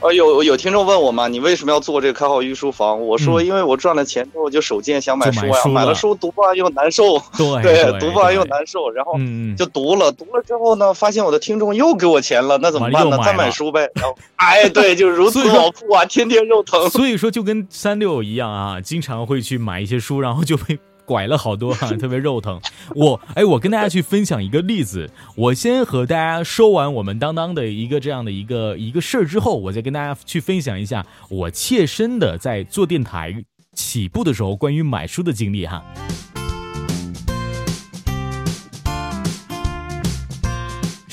[0.01, 3.05] 呃，有有听众问我嘛，你为什么要做这个开号御书房？
[3.05, 7.21] 我说，因为我赚了钱之后就手贱，想买书呀，买了书读不完又难受，
[7.61, 9.15] 对，读不完又难受，然后
[9.57, 13.19] 就读了，读了之后呢，发现我的听众又给我钱了，那怎么办呢？
[13.25, 13.89] 再买书呗。
[13.95, 16.89] 然后，哎，对，就如此老夫啊，天天肉疼。
[16.89, 20.79] 所以说，就跟三六一样啊，经常会去买一些书，然后就会。
[21.09, 22.61] 拐了好多哈， 特别肉疼。
[22.93, 25.09] 我哎，我跟大家去分享一个例子。
[25.35, 33.43] 我先和大家说完我们当当的一个这样的一个一个事儿之后，我再跟大家去分享一下我切身的在做电台
[33.73, 35.83] 起步的时候关于买书的经历哈。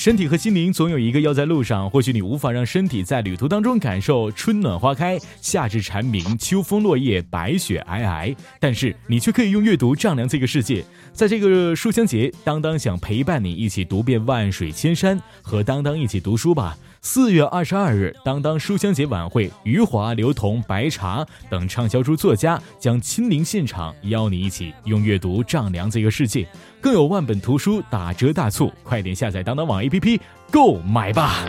[0.07, 10.85] 身体和心灵总有一个要在路上，或许你无法让身体在旅途当中感受春暖花开、夏至蝉鸣、秋风落叶、白雪皑皑，但是你却可以用阅读丈量这个世界。
[11.13, 16.79] 在这个书香节，当当想陪伴你一起读遍万水千山，和当当一起读书吧。
[17.09, 26.45] 四月二十二日，当当书香节晚会，余华、刘同、白茶等畅销书作家将亲临现场，邀你一起用阅读丈量这个世界。
[26.81, 30.19] 更有万本图书打折大促，快点下载当当网 APP
[30.51, 31.45] 购买吧。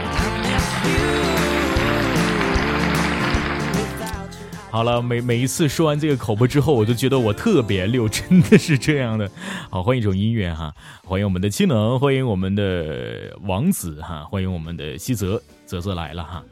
[4.69, 9.31] 好了，每每一次说完这个口播之后，我就觉得我特别溜，真的是这样的。
[9.69, 16.43] 好，欢迎一种音乐哈，欢迎我们的青能，欢迎我们的王子哈，欢迎我们的西泽，泽泽来了哈。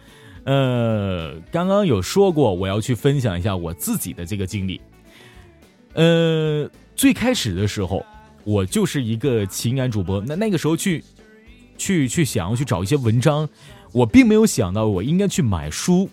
[0.46, 4.80] 呃，刚刚有说过我要去分享一下我自己的这个经历。
[5.94, 8.04] 呃，最开始的时候，
[8.44, 11.04] 我就是一个情感主播，那那个时候去
[11.78, 13.48] 去去想要去找一些文章，
[13.92, 16.10] 我并没有想到我应该去买书。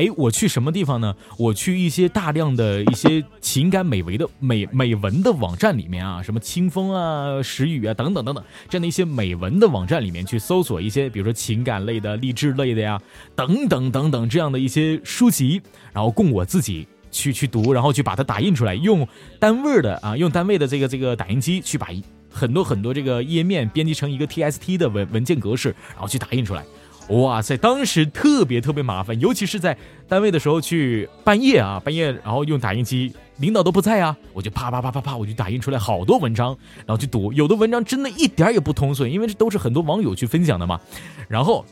[0.00, 1.14] 哎，我去什么地方呢？
[1.36, 12.98] 我去一些大量的一些情感美文的美美文的网站里面啊，什么清风啊、时雨啊等等等等，这样的一些美文的网站里面去搜索一些，比如说情感类的、励志类的呀，
[13.36, 15.60] 等等等等这样的一些书籍，
[15.92, 19.06] 然后供我自己去去读，然后去把它打印出来，用
[19.38, 21.88] 单位的啊，用单位的这个这个打印机去把
[22.30, 26.64] 很多很多这个页面编辑成一个 TST 的文文件格式，然后去打印出来。
[27.10, 29.76] 哇塞，当时特别特别麻烦，尤其是在
[30.08, 36.56] 单位的时候去半夜啊，半夜然后用打印机，领导都不在啊，我就啪啪啪啪啪，我就打印出来好多文章，
[36.86, 40.80] 然后去读，有的文章真的一点也不通顺，因为这都是很多网友去分享的嘛，
[41.26, 41.64] 然后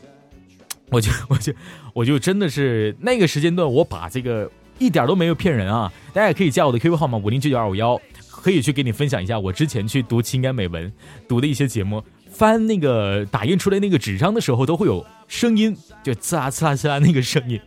[0.89, 1.53] 我就我就
[1.93, 7.97] 我就真的是那个时间段，我把这个一点都没有骗人啊，大家也可以加我的 QQ 号码五零九九二五幺，
[8.29, 10.91] 可以去给你分享一下我之前去读情感美文
[11.29, 12.03] 读的一些节目。
[12.39, 17.59] 翻那个打印出来那个纸张的时候，都会有声音，就呲啦呲啦呲啦那个声音。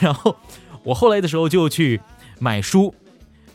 [0.00, 0.34] 然后
[0.82, 2.00] 我后来的时候就去
[2.38, 2.94] 买书，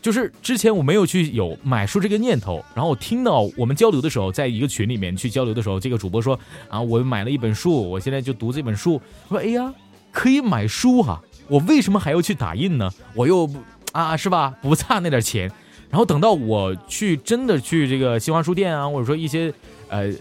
[0.04, 2.64] 就是之前我没有去有买书这个念头。
[2.76, 6.40] 然后我听到我们交流的时候，在一个群里面去交流的时候，这个主播说
[6.70, 9.02] 啊，我买了一本书，我现在就读这本书。
[9.30, 9.74] 说哎呀，
[10.12, 12.88] 可以买书哈，我为什么还要去打印呢？
[13.16, 13.50] 我又
[13.94, 15.52] 啊是吧，不差那点钱。
[15.90, 19.54] 然后等到我去真的去这个新华书店啊，或者说一些
[19.92, 20.12] 呃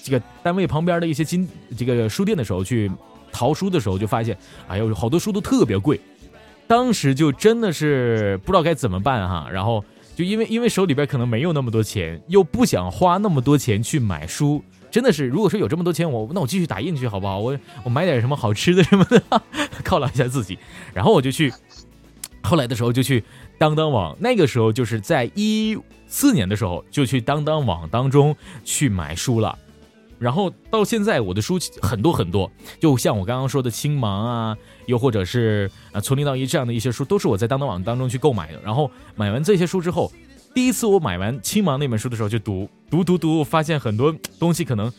[0.00, 2.88] 这个单位旁边的一些金这个书店的时候去
[3.32, 6.00] 淘书的时候，就发现，哎呦，好多书都特别贵。
[6.66, 17.38] 当时就真的是不知道该怎么办哈，然后就因为因为手里边可能没有那么多钱，又不想花那么多钱去买书，真的是如果说有这么多钱，我那我继续打印去好不好？
[17.38, 19.22] 我我买点什么好吃的什么的
[19.84, 20.58] 犒劳一下自己，
[20.94, 21.52] 然后我就去，
[22.44, 23.24] 后来的时候就去
[23.58, 25.76] 当当网，那个时候就是在一
[26.06, 29.58] 四年的时候就去当当网当中去买书了。
[30.18, 38.60] 然后到现在，我的书很多很多，就像我刚刚说的《青芒》啊，又或者是啊《从零到一》这样的一些书，都是我在当当网当中去购买的。
[38.62, 40.12] 然后买完这些书之后，
[40.54, 44.92] 第一次我买完《青芒》那本书的时候，就读读读读，发现很多东西可能。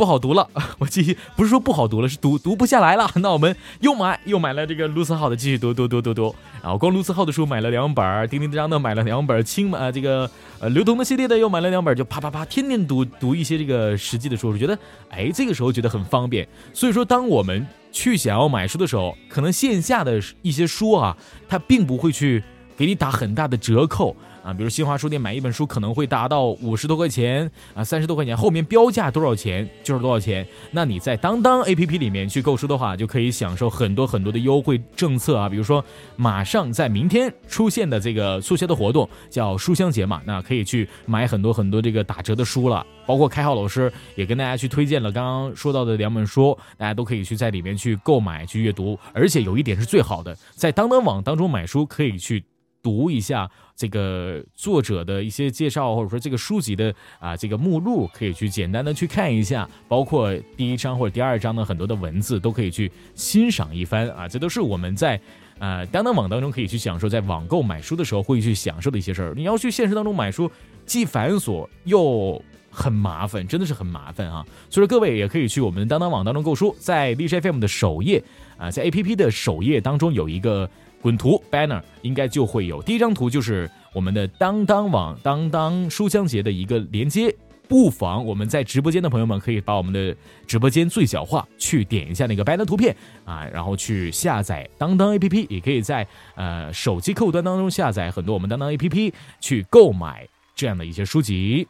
[0.00, 0.48] 不好读了，
[0.80, 3.06] 我继续不是说不好读了，是读读不下来了。
[3.20, 6.34] 那我们又买又买了这个卢思浩的，继续读读读读读。
[6.62, 14.78] 然后光卢思浩的书买了两本，丁丁张的买了两本，青啊这个呃刘同的系列的又买了两本，就啪啪啪天天读读一些这个实际的书，我觉得
[15.10, 16.48] 哎这个时候觉得很方便。
[16.72, 21.14] 所以说，当我们去想要买书的时候，可能线下的一些书啊，
[21.46, 22.42] 它并不会去
[22.74, 24.16] 给你打很大的折扣。
[24.42, 30.46] 啊，比如新华书店买一本书可能会达到五十多块钱啊，三十多块钱，后面标价多少钱就是多少钱。
[30.70, 35.48] 那你在当当 A P P 里面去购书的话，就可以享受很多很多的优惠政策啊。
[35.48, 35.84] 比如说
[36.16, 42.86] 马上在明天出现的这个促销的活动叫书香节嘛，那可以去买很多很多这个打折的书了。
[43.06, 48.98] 包括开浩老师也跟大家去推荐了刚刚说到的两本书，大家都可以去在里面去购买去阅读。
[49.12, 52.42] 而且有一点是最好的，在当当网当中买书可以去。
[52.82, 65.20] 读一下这个作者的一些介绍，或者说这个书籍的啊这个目录，可以去简单的去看一下，包括第一章或者第二章的很多的文字都可以去欣赏一番啊，这都是我们在
[65.58, 69.34] 呃当当网当中可以去享受，在网购买书的时候会去享受的一些事儿。
[69.36, 70.50] 你要去现实当中买书，
[70.86, 74.44] 既繁琐又很麻烦，真的是很麻烦啊。
[74.70, 78.22] 所以说各位也可以去我们当当网当中购书，在荔枝 FM 的首页
[78.56, 80.68] 啊，在 APP 的首页当中有一个。
[81.00, 87.34] 滚图 banner 应该就会有第一张图，就是我们的当当网当当书香节的一个连接。
[87.68, 101.68] 不妨我们在直播间的朋友们可以把我们的直播间最小化，去点一下那个 banner 图片啊，然后去下载当当 APP，也可以在呃手机客户端当中下载很多我们当当 APP 去购买这样的一些书籍。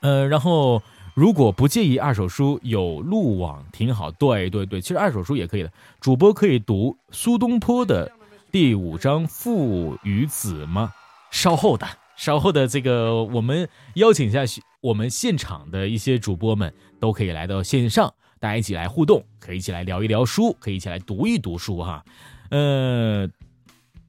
[0.00, 0.82] 呃，然后。
[1.16, 4.10] 如果不介意二手书，有路网挺好。
[4.10, 5.72] 对对对，其实二手书也可以的。
[5.98, 8.12] 主播可以读苏东坡的
[8.52, 10.92] 第五章《父与子》吗？
[11.30, 11.86] 稍后的，
[12.16, 14.42] 稍后的这个，我们邀请一下
[14.82, 22.04] 我们现场的一些主播们，都可以来到线上，大家一起来互动，可以一起来聊一聊书，可以一起来读一读书哈。
[22.50, 23.26] 呃。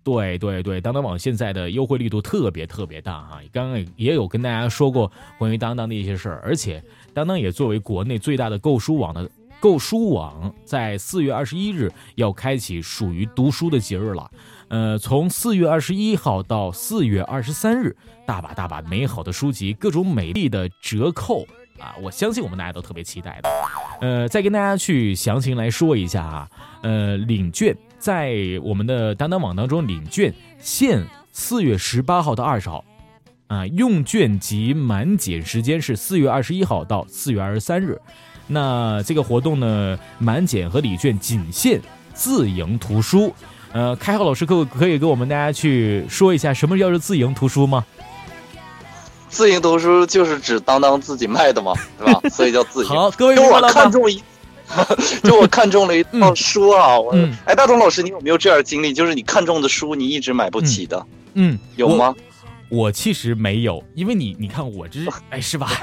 [0.03, 6.81] 对对对，当当网现在的优惠力度特别特别大哈，刚刚也有跟大家说过关于当当的一些事儿，而且
[7.17, 9.27] 当当也作为国内最大的购书网的
[9.59, 14.29] 购书网，在四月二十一日要开启属于读书的节日了。
[14.67, 17.97] 呃，从四月二十一号到四月二十三日，
[18.27, 21.41] 大把大把美好的书籍，各种美丽的折扣
[21.79, 23.49] 啊，我相信我们大家都特别期待的。
[23.99, 26.47] 呃，再跟大家去详情来说一下啊，
[26.83, 27.75] 呃，领券。
[27.97, 32.85] 在我们的当当网当中领券，限四月十八号到二十号，
[33.47, 37.99] 啊，用券及满减时间是四月二十一号到四月二十三日。
[38.47, 41.81] 那这个活动呢，满减和礼券仅限
[42.13, 43.33] 自营图书。
[43.73, 47.85] 呃，开浩老师可可以给我们大家去说一下，什么叫做自营图书吗？
[49.29, 52.21] 自营图书就是指当当自己卖的嘛，对吧？
[52.29, 52.87] 所以叫自营。
[52.89, 54.21] 好，各位我看中一。
[55.23, 58.91] 就我看中了一套书啊，我哎，大东老师，你有没有这样的经历？
[58.91, 62.13] 就是你看中的书，你一直买不起的，嗯，有吗？
[62.69, 65.67] 我其实没有，因为你，你看我这是， 哎，是吧？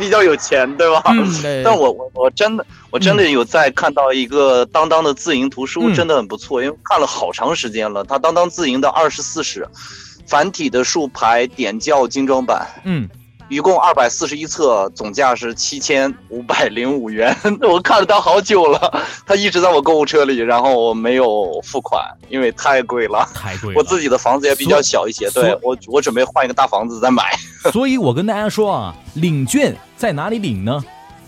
[0.00, 1.00] 比较有钱，对吧？
[1.06, 1.26] 嗯，
[1.64, 8.04] 但我我我真的我真的有在看到一个当当的自营图书，真的很不错，因为看了好长时间了。
[8.04, 9.66] 它当当自营的二十四史，
[10.26, 13.08] 繁体的竖排点教精装版，嗯。
[13.48, 17.34] 一共二百四十一册，总价是七千五百零五元。
[17.62, 23.28] 我看了它好久了，它一直在我购物车里，然后我没有付款，因为太贵了。
[23.32, 23.74] 太贵了。
[23.76, 27.22] 我自己的房子也比较小一些，对我我准备换一个大房子再买。
[27.72, 30.82] 所以我跟大家说啊，领券在哪里领呢？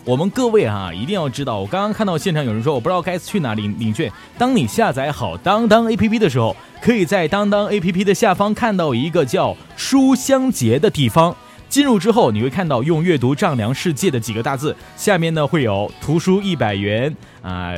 [0.05, 1.59] 我们各位啊，一定要知道。
[1.59, 4.11] 我刚刚看到现场有人说，我不知道该去哪领领券。
[4.39, 11.37] 当你下载好当当 APP 的时候，可以在当当 APP 的下方看到一个叫“书香节”的地方。
[11.69, 17.73] 进入之后，你会看到“用阅读丈量世界”的几个大字，下面呢会有图书一百元啊，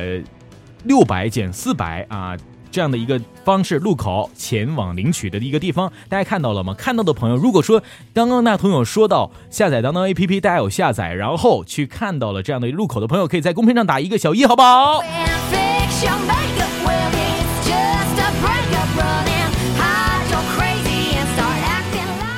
[0.85, 2.35] 六百减四百啊，
[2.71, 6.73] 这样的一个方式路口前往领取的一个地方，大家看到了吗？
[6.73, 7.83] 看到的朋友，如果说
[8.13, 15.01] 刚刚那朋友说到下载当当 APP，大家有下载，然后去看到了这样的路口的朋友，可以在公屏上打一个小一，好不好？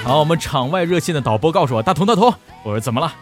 [0.03, 2.25] 好，我们场外热线的导播告诉我，大同大同，
[2.61, 3.13] 我说怎么了？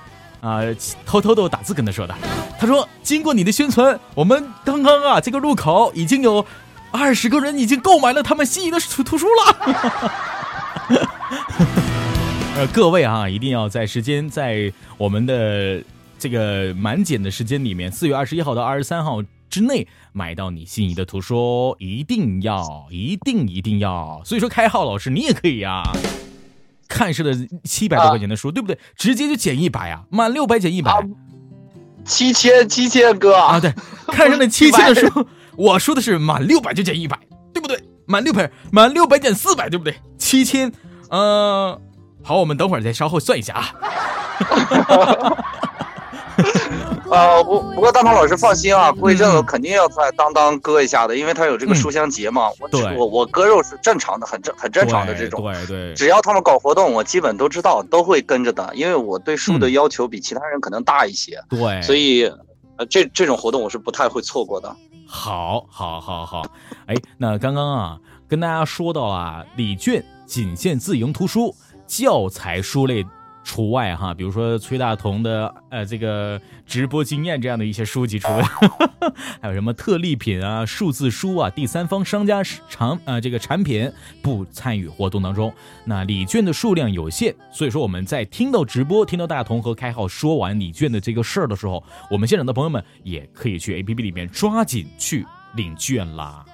[0.42, 0.62] 啊，
[1.06, 2.16] 偷偷的打字跟他说的。
[2.60, 6.44] 他说，经过你的宣传，我们刚刚啊这个路口已经有
[6.90, 9.56] 二十个人已经购买了他们心仪的图图书了。
[12.58, 15.84] 呃，各位啊，一定要在时间在我们的
[16.18, 19.22] 这个满减的时间里面，四月二十一号到二十三号
[19.52, 24.20] 之内买到你心仪的图书，一定要，一定一定要。
[24.26, 25.84] 所以说，开号老师你也可以呀。
[26.92, 27.34] 看似的
[27.64, 28.78] 七百多块钱的书，对不对？
[28.98, 30.92] 直接就减一百啊，满六百减一百，
[32.04, 33.74] 七千七千哥啊，对，
[34.08, 35.26] 看上那 七千的书，
[35.56, 37.18] 我说的是满六百就减一百，
[37.54, 37.82] 对不对？
[38.06, 39.96] 满六百满六百减四百，对不对？
[40.18, 40.70] 七千，
[41.10, 41.80] 嗯，
[42.22, 43.74] 好，我们等会儿再稍后算一下啊。
[47.12, 52.50] 呃，不不过大鹏老师放心啊，过一阵子肯定要在当当割一下的，因为他有这个书香节嘛。
[52.62, 55.44] 我我我割肉是正常的，很正很正常的这种。
[55.44, 55.94] 对对。
[55.94, 61.38] 只要他们搞活动，我基本都知道，都会跟着的，因为我对书的要求比其他人可能大一些。
[61.50, 61.82] 对。
[61.82, 62.24] 所以，
[62.78, 64.74] 呃，这这种活动我是不太会错过的。
[65.06, 66.44] 好，好，好，好。
[66.86, 67.98] 哎，那刚刚啊，
[68.30, 71.54] 跟大家说到啊礼券仅限自营图书、
[71.86, 73.06] 教材书类。
[73.44, 78.44] 除外哈，比如说崔大同的呃这个直播经验这样的一些书籍除外，
[79.42, 85.54] 还有什么特例品啊、数字书啊、第三方商家产呃这个产品不参与活动当中。
[85.86, 95.26] 那礼券的数量有限，所以说我们在听到直播、听到大同和开号说完礼券的这个事儿的时候，我们现场的朋友们也可以去 A P P 里面抓紧去
[95.56, 96.46] 领券啦。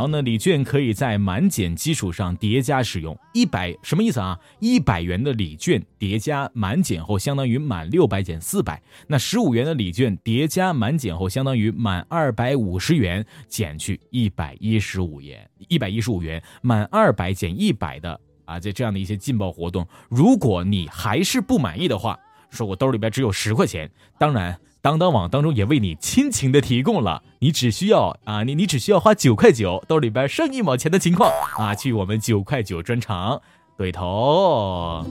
[0.00, 4.38] 然后呢，礼券可以在满减基础上叠加使用，一百什么意思啊？
[4.58, 8.82] 一百元的礼券叠加满减后，相当于满六百减四百。
[9.06, 24.58] 那十五元的礼券叠加满减后，相当于满二百五十元减去一百一十五元，一百一十五元满二百减一百的啊，这这样的一些劲爆活动，如果你还是不满意的话，说我兜里边只有十块钱，当然。
[24.82, 33.42] 当当网当中也为你亲情的提供了，你只需要啊，你你只需要花九块九，兜里边剩一毛钱的情况啊，去我们九块九专场
[33.76, 35.04] 对头，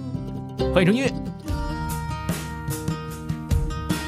[0.74, 1.13] 欢迎声乐。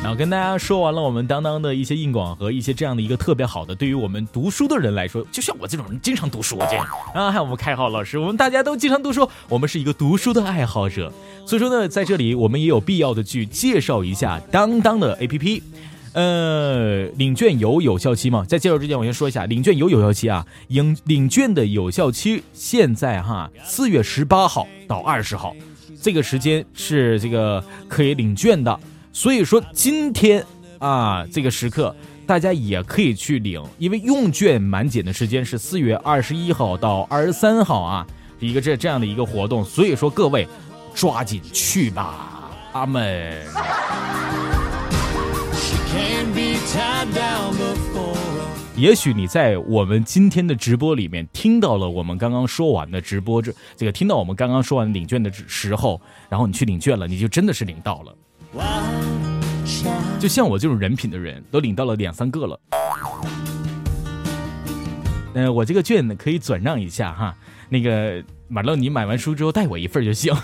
[0.01, 6.87] 然后跟大家说完了我们当当的一些硬广和一些这样的一个特别好的，对于我们读书的人来说，就像我这种人经常读书这样。
[7.13, 11.13] 啊，还有我们开号老师，我们大家都经常读书，我们是一个读书的爱好者，
[11.45, 15.61] 所以说呢，在这里我们也有必要的去介绍一下当当的 APP。
[16.13, 18.43] 呃，领券有有效期吗？
[18.45, 25.55] 在介绍之前，我先说一下，领券有有效期啊，领领券的有效期现在哈，四月十八号到二十号，
[26.01, 28.77] 这个时间是这个可以领券的。
[29.13, 30.45] 所以说今天
[30.79, 31.95] 啊，这个时刻
[32.27, 38.05] 大家也可以去领，因为用券满减的时间是四月二十一号到二十三号啊，
[38.41, 39.63] 一个这这样的一个活动。
[39.63, 40.45] 所以说各位
[40.93, 43.37] 抓紧去吧，阿门。
[48.75, 58.15] 也许你在我们今天的直播里面听到了我们刚刚说完的直播这这个听到我们刚刚说完领券的时候，然后你去领券了，你就真的是领到了。
[60.19, 62.59] 就像我这种人品的人，都领到了两三个了。
[65.33, 67.35] 呃，我这个券呢可以转让一下哈。
[67.69, 70.33] 那个马乐，你买完书之后带我一份就行。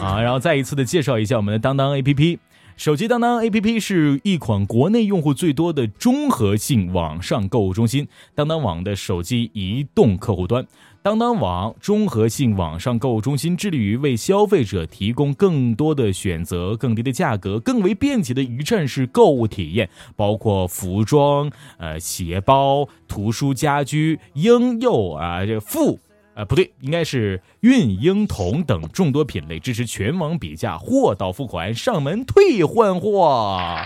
[0.00, 2.38] 啊，然后再一次的介绍一下我们的当当 APP。
[2.78, 8.06] 手机当当 APP 是一款国内用户最多的综合性网上购物中心，
[8.36, 10.64] 当当网的手机移动客户端。
[11.02, 25.98] 当当网综合性网上购物中心致力于为消费者提供更多的选择、更低的价格、更为便捷的一站式购物体验，包括服装、呃鞋包、图书、家居、婴幼啊这妇，
[26.38, 33.76] 呃不对，应该是孕婴童等众多品类，支持全网比价、货到付款、上门退换货。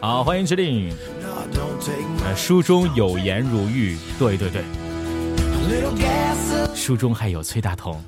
[0.00, 0.94] 好，欢迎指令。
[2.36, 4.62] 书中有颜如玉，对对对，
[6.72, 8.00] 书中还有崔大同。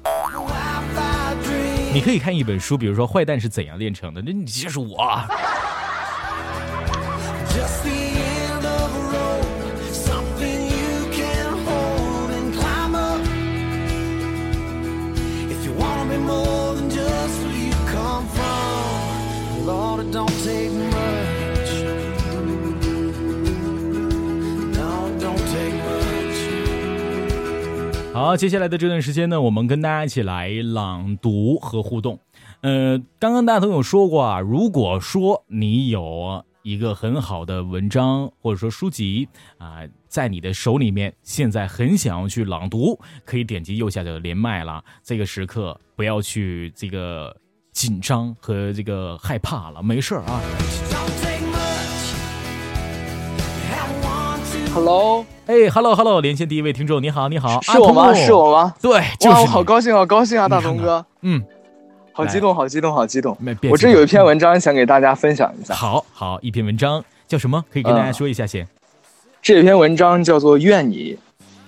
[1.93, 5.21] 你可以看一本书，比如说《坏蛋是怎样炼成的》，那你就是我。
[19.69, 21.85] it don't take much
[24.73, 26.39] now don't take much
[28.15, 32.19] 好，接下来的这段时间呢，我们跟大家一起来朗读和互动。
[32.63, 47.37] 呃，刚刚大家都有说过啊，如果说你有一个很好的文章，或者说书籍啊，在你的手里面，现在很想要去朗读，可以点击右下角的连麦了，这个时刻不要去这个。
[47.79, 50.41] 紧张和这个害怕了，没事儿啊。
[54.75, 58.13] Hello，哎，Hello Hello，连线第一位听众，你好，你好，是我吗？
[58.13, 58.75] 是我吗？
[58.83, 61.41] 对，就是哇，我好高兴，好高兴啊，大你看看同哥，嗯，
[62.13, 63.39] 好激动，好激动，好激动！
[63.71, 67.65] 我这有一篇文章想给大家分享一下，好好一篇文章叫什么？
[67.73, 68.67] 可以跟大家嗯说一下先。
[69.41, 71.15] 这篇文章叫做《愿你》，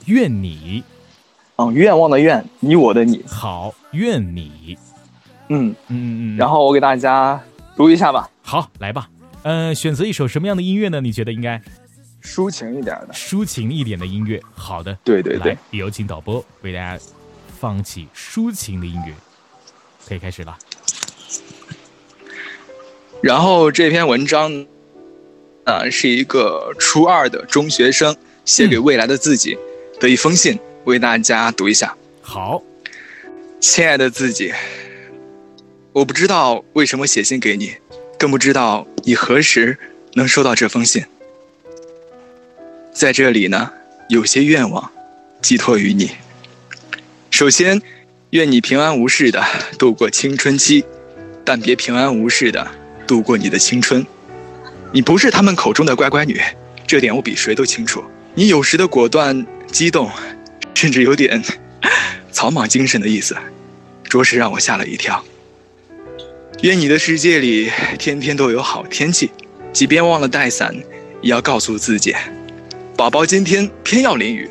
[0.06, 0.82] 愿你。
[1.54, 4.76] 嗯，愿望的愿，你我的你，好，愿你，
[5.50, 6.36] 嗯，嗯嗯嗯。
[6.36, 7.40] 然后我给大家
[7.76, 9.08] 读一下吧，好，来吧。
[9.42, 11.00] 呃，选择一首什么样的音乐呢？
[11.00, 11.60] 你觉得应该
[12.22, 14.40] 抒情一点的，抒情一点的音乐？
[14.54, 17.02] 好的，对对对来，有请导播为大家
[17.58, 19.14] 放起抒情的音乐，
[20.06, 20.56] 可以开始了。
[23.22, 24.66] 然后这篇文章，
[25.64, 29.58] 啊，是一个初二的中学生写给未来的自己
[29.98, 31.94] 的一封信，为大家读一下。
[32.22, 32.62] 好，
[33.58, 34.52] 亲爱的自己，
[35.92, 37.74] 我不知道为什么写信给你，
[38.16, 39.76] 更不知道你何时
[40.14, 41.04] 能收到这封信。
[42.92, 43.72] 在这里呢，
[44.08, 44.92] 有些愿望
[45.42, 46.12] 寄托于你。
[47.30, 47.82] 首先，
[48.30, 49.44] 愿你平安无事的
[49.80, 50.84] 度过青春期，
[51.44, 52.64] 但别平安无事的
[53.04, 54.06] 度过你的青春。
[54.92, 56.40] 你不是他们口中的乖乖女，
[56.86, 58.04] 这点我比谁都清楚。
[58.36, 60.08] 你有时的果断、激动，
[60.72, 61.42] 甚至有点
[62.30, 63.36] 草莽精神的意思，
[64.04, 65.24] 着实让我吓了一跳。
[66.62, 69.30] 愿你的世界里天天都有好天气，
[69.72, 70.74] 即便忘了带伞，
[71.22, 72.14] 也要告诉自己，
[72.96, 74.50] 宝宝今天偏要淋雨。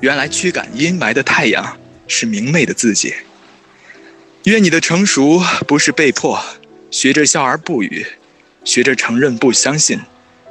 [0.00, 3.14] 原来驱赶阴霾的太阳是明媚的自己。
[4.44, 6.42] 愿你的成熟不是被迫，
[6.90, 8.06] 学着笑而不语，
[8.64, 10.00] 学着承认不相信，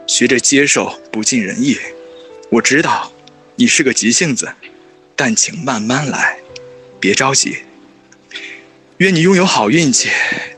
[0.06, 1.80] 学着接受不尽人意。
[2.52, 3.12] 我知道
[3.56, 4.54] 你是个急性子，
[5.16, 6.38] 但请慢慢来，
[7.00, 7.58] 别着急。
[8.98, 10.10] 愿你拥有好运气，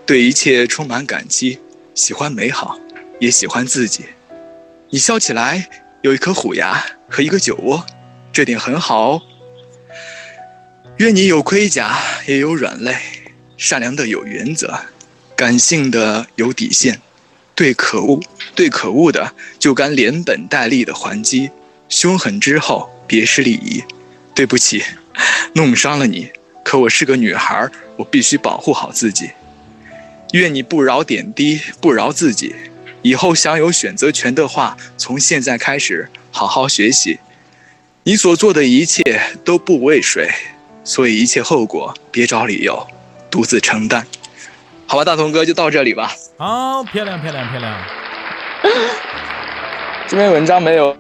[0.07, 1.59] 对一切充满感激，
[1.93, 2.79] 喜欢美好，
[3.19, 4.05] 也喜欢自己。
[4.89, 5.67] 你笑起来
[6.01, 7.85] 有一颗虎牙和一个酒窝，
[8.31, 9.21] 这点很好哦。
[10.99, 12.95] 愿你有盔甲，也有软肋，
[13.57, 14.79] 善良的有原则，
[15.35, 17.01] 感性的有底线，
[17.53, 18.21] 对可恶
[18.55, 21.51] 对可恶的就该连本带利的还击，
[21.89, 23.83] 凶狠之后别失礼仪。
[24.33, 24.81] 对不起，
[25.53, 26.31] 弄伤了你。
[26.63, 29.31] 可我是个女孩，我必须保护好自己。
[30.33, 32.55] 愿你不饶点滴，不饶自己。
[33.01, 37.19] 以后享有选择权的话，从现在开始好好学习。
[38.03, 40.29] 你所做的一切都不为谁，
[40.83, 42.85] 所以一切后果别找理由，
[43.29, 44.05] 独自承担。
[44.85, 46.11] 好吧，大同哥就到这里吧。
[46.37, 47.81] 好，漂亮漂亮漂亮。
[50.07, 50.95] 这篇文章没有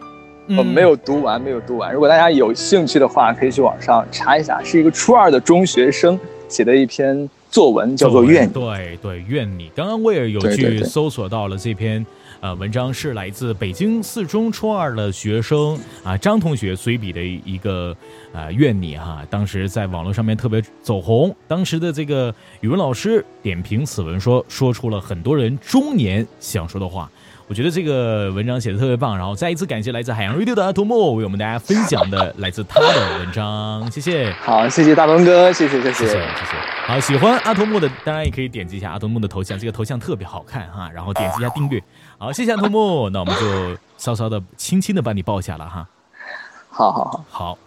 [0.47, 1.91] 嗯我没有读完，没有读完。
[1.93, 6.17] 如果大家有兴趣的话，可以去网上查一下，是一个初二的中学生
[6.47, 8.51] 写的一篇作文，叫做《愿你》。
[8.53, 9.71] 对对，愿你。
[9.75, 12.05] 刚刚威尔有去搜索到了这篇
[12.39, 17.95] 呃文章，是来自北京四中初二的学生啊张同学随笔的一个
[18.33, 21.35] 呃愿你哈，当时在网络上面特别走红。
[21.47, 27.09] 当时的这个语文老师点评此文说，说出了很多人中年想说的话。
[27.47, 34.29] 我觉得这个文章写的特别棒，然后再一次感谢来自海洋 radio 的阿童木为我们大家分享的来自他的文章，谢谢。
[34.33, 36.57] 好，谢谢大东哥，谢谢谢谢谢谢谢。
[36.85, 41.81] 好，喜欢阿童木的，当然也可以点击一下阿童木的头像，这个头像特别好看哈，然后点击一下订阅。
[42.17, 45.87] 好，谢谢阿童木，那我们就稍稍的、轻轻的把你抱下了哈。
[46.69, 47.57] 好好好，好，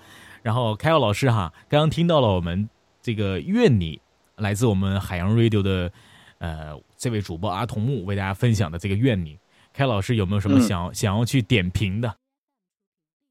[0.43, 2.69] 然后凯奥老师哈，刚刚听到了我们
[3.01, 3.99] 这个愿你
[4.37, 5.91] 来自我们海洋 radio 的
[6.37, 9.39] 呃这位主播阿童木为大家分享的这个愿你，
[9.81, 12.15] 凯老师有没有什么嗯想、想要去点评的？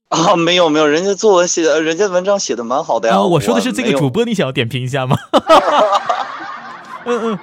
[0.08, 3.18] 啊，没有没有，人家作文写的，人家文章写的蛮好的呀。
[3.18, 5.16] 啊，我说的是这个主播，你想要点评一下吗？
[7.06, 7.40] 嗯嗯，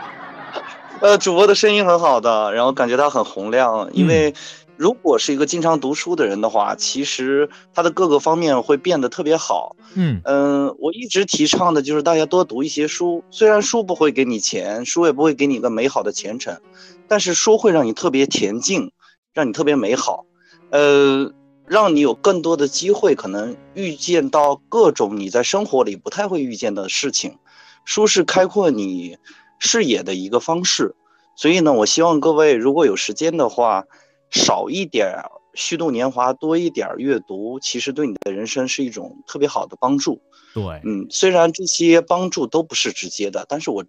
[0.98, 4.34] 呃，主播的声音很好的，然后感觉他很洪亮，因为
[4.76, 9.76] 如果是一个经常读书的人的话，其实他的各个方面会变得特别好。
[9.94, 16.60] 嗯嗯，我一直提倡的就是大家多读一些书，虽然书不会给你钱，书也不会给你一个美好的前程，
[17.06, 18.90] 但是书会让你特别恬静，
[19.36, 20.24] 让你特别美好，
[20.70, 21.30] 呃，
[21.66, 27.36] 让你有更多的机会，可能遇见到各种你在生活里不太会遇见的事情。
[27.84, 29.18] 书是开阔你
[29.58, 30.96] 视野的一个方式，
[31.36, 33.84] 所以呢，我希望各位如果有时间的话，
[34.30, 35.22] 少一点
[35.52, 40.22] 虚度年华，多一点阅读，其实对你的人生是一种特别好的帮助。
[40.54, 43.84] 对，嗯，虽然这些帮助都不是直接的，但是我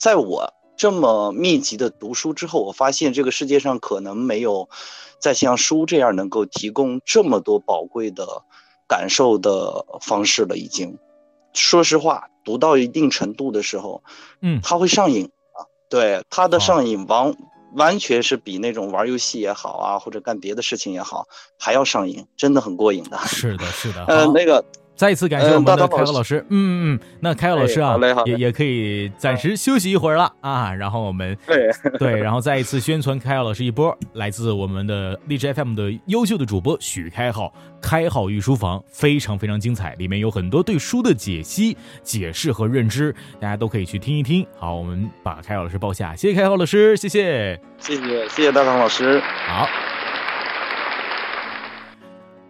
[0.00, 4.68] 在我这么密集的读书之后，我发现这个世界上可能没有
[5.18, 8.44] 再像书这样能够提供这么多宝贵的
[8.86, 10.56] 感受的方式了。
[10.56, 10.96] 已经，
[11.52, 14.04] 说实话，读到一定程度的时候，
[14.40, 15.66] 嗯，它会上瘾啊。
[15.90, 17.34] 对，它的上瘾完
[17.74, 21.26] 完全是比那种玩游戏也好啊，或者干别的事情也好，
[21.58, 23.18] 还要上瘾，真的很过瘾的。
[23.26, 24.04] 是的，是的。
[24.06, 24.64] 呃，那个。
[24.98, 27.96] 再一次感谢我们的凯浩老师，嗯嗯嗯，那凯浩老师啊，
[28.26, 30.74] 也也可以暂时休息一会儿了啊。
[30.74, 31.70] 然后我们对
[32.00, 44.44] 对，然后再一次宣传凯浩老师一波，来自我们的荔枝 FM 的优秀的主播许开浩，开好御书房非常非常精彩，里面有很多对书的解析、解释和认知，大家都可以去听一听。
[44.58, 49.68] 好，我们把凯浩老师抱下，谢谢凯浩老师，谢谢，谢谢谢谢大唐老师，好。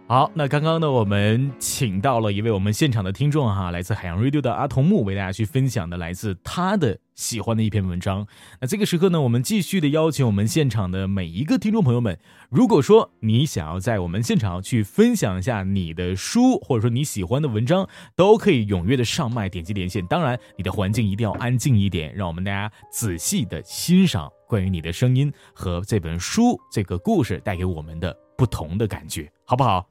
[0.09, 8.25] 好，那刚刚呢，我们请到了一位我们现场的听众哈，来自海洋 radio 的阿童木，为大家去分享的来自他的喜欢的一篇文章。
[8.59, 12.17] 那这个时刻呢，我们继续的邀请我们现场的每一个听众朋友们，
[12.49, 20.03] 如果说你想要在我们现场去分享一下你的书，或者说你喜欢的文章，都可以踊跃的上麦点击连线。
[20.07, 29.87] 当然，你的环境一定要安静一点，让我们大家仔细的欣赏关于你的声音和这本书这个故事带给我们的不同的感觉，好不好？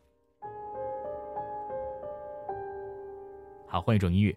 [3.69, 4.35] 好，换一种音乐。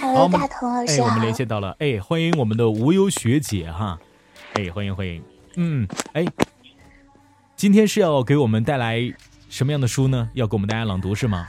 [0.00, 3.98] 好，大同老师哎，我们连线到了，哎，欢迎我们的无忧学姐哈，
[4.54, 5.22] 哎，欢迎欢迎，
[5.56, 6.24] 嗯，哎，
[7.56, 9.00] 今天是要给我们带来
[9.48, 10.28] 什么样的书呢？
[10.34, 11.48] 要给我们大家朗读是吗？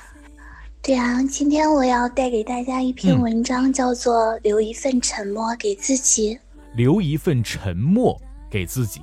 [0.84, 6.36] 对啊，今天我要带给大家一篇文章，叫做《留一份沉默给自己》。
[6.76, 8.20] 留一份沉默
[8.56, 9.02] 给自己。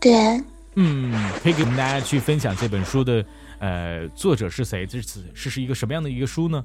[0.00, 0.12] 对，
[0.74, 3.24] 嗯，可以给我们大家去分享这本书的，
[3.60, 4.84] 呃，作者是谁？
[4.84, 6.64] 这是是是一个什么样的一个书呢？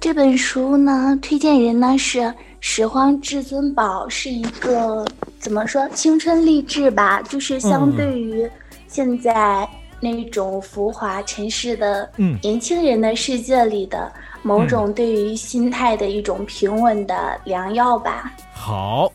[0.00, 5.04] 这本书呢，推荐人呢是拾荒至尊宝，是一个
[5.38, 7.20] 怎么说青春励志吧？
[7.20, 8.50] 就是相对于
[8.88, 9.68] 现在
[10.00, 12.10] 那种浮华尘世的
[12.40, 14.10] 年轻人的世界里的
[14.42, 18.32] 某种对于心态的一种平稳的良药吧。
[18.54, 19.12] 好。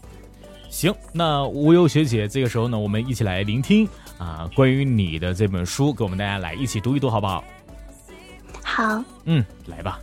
[0.69, 7.43] 行，那无忧学姐，这个时候呢，我们一起来聆听啊，关于你的这本书，给我们大家来一起读一读，好不好？
[8.63, 9.99] 好，嗯，来吧。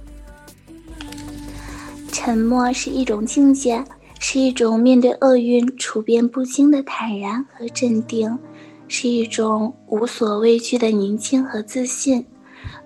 [2.13, 3.83] 沉默是一种境界，
[4.19, 8.37] 是一种面对厄运处变不惊的坦然和镇定，
[8.89, 12.27] 是一种无所畏惧的宁静和自信。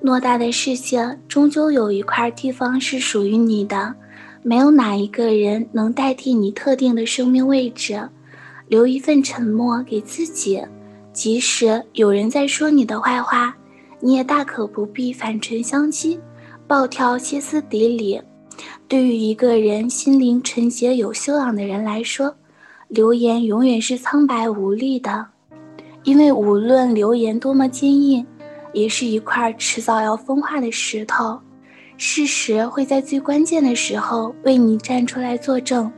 [0.02, 3.94] 偌大的世界，终究有一块地方是属于你的。
[4.42, 8.00] 没有哪一个人能代替你特定的生命位置，
[8.68, 10.62] 留一份沉默给自己。
[11.12, 13.54] 即使有人在说你的坏话，
[14.00, 16.18] 你也大可不必反唇相讥，
[16.66, 18.20] 暴跳歇斯底里。
[18.88, 22.34] 对于一个人心灵纯洁有修养的人来说，
[22.88, 25.26] 流言永远是苍白无力的，
[26.04, 28.24] 因为无论流言多么坚硬，
[28.72, 31.38] 也是一块迟早要风化的石头。
[32.02, 35.92] 事实会在最关键的时候为你站出来作证，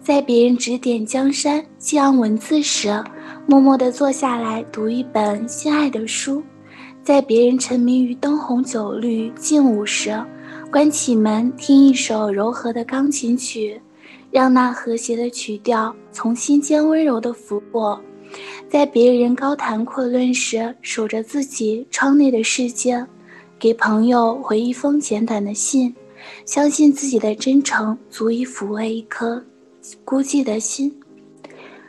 [0.00, 2.88] 在别人指点江山、激昂文字时，
[3.46, 6.40] 默默地坐下来读一本心爱的书；
[7.02, 10.18] 在别人沉迷于灯红酒绿、静舞时，
[10.70, 13.78] 关起门听一首柔和的钢琴曲，
[14.30, 18.00] 让那和谐的曲调从心间温柔地拂过；
[18.66, 23.06] 在别人高谈阔论时，守着自己窗内的世界。
[23.58, 25.92] 给朋友回一封简短的信，
[26.44, 29.44] 相信自己的真诚足以抚慰一颗
[30.04, 30.96] 孤寂的心。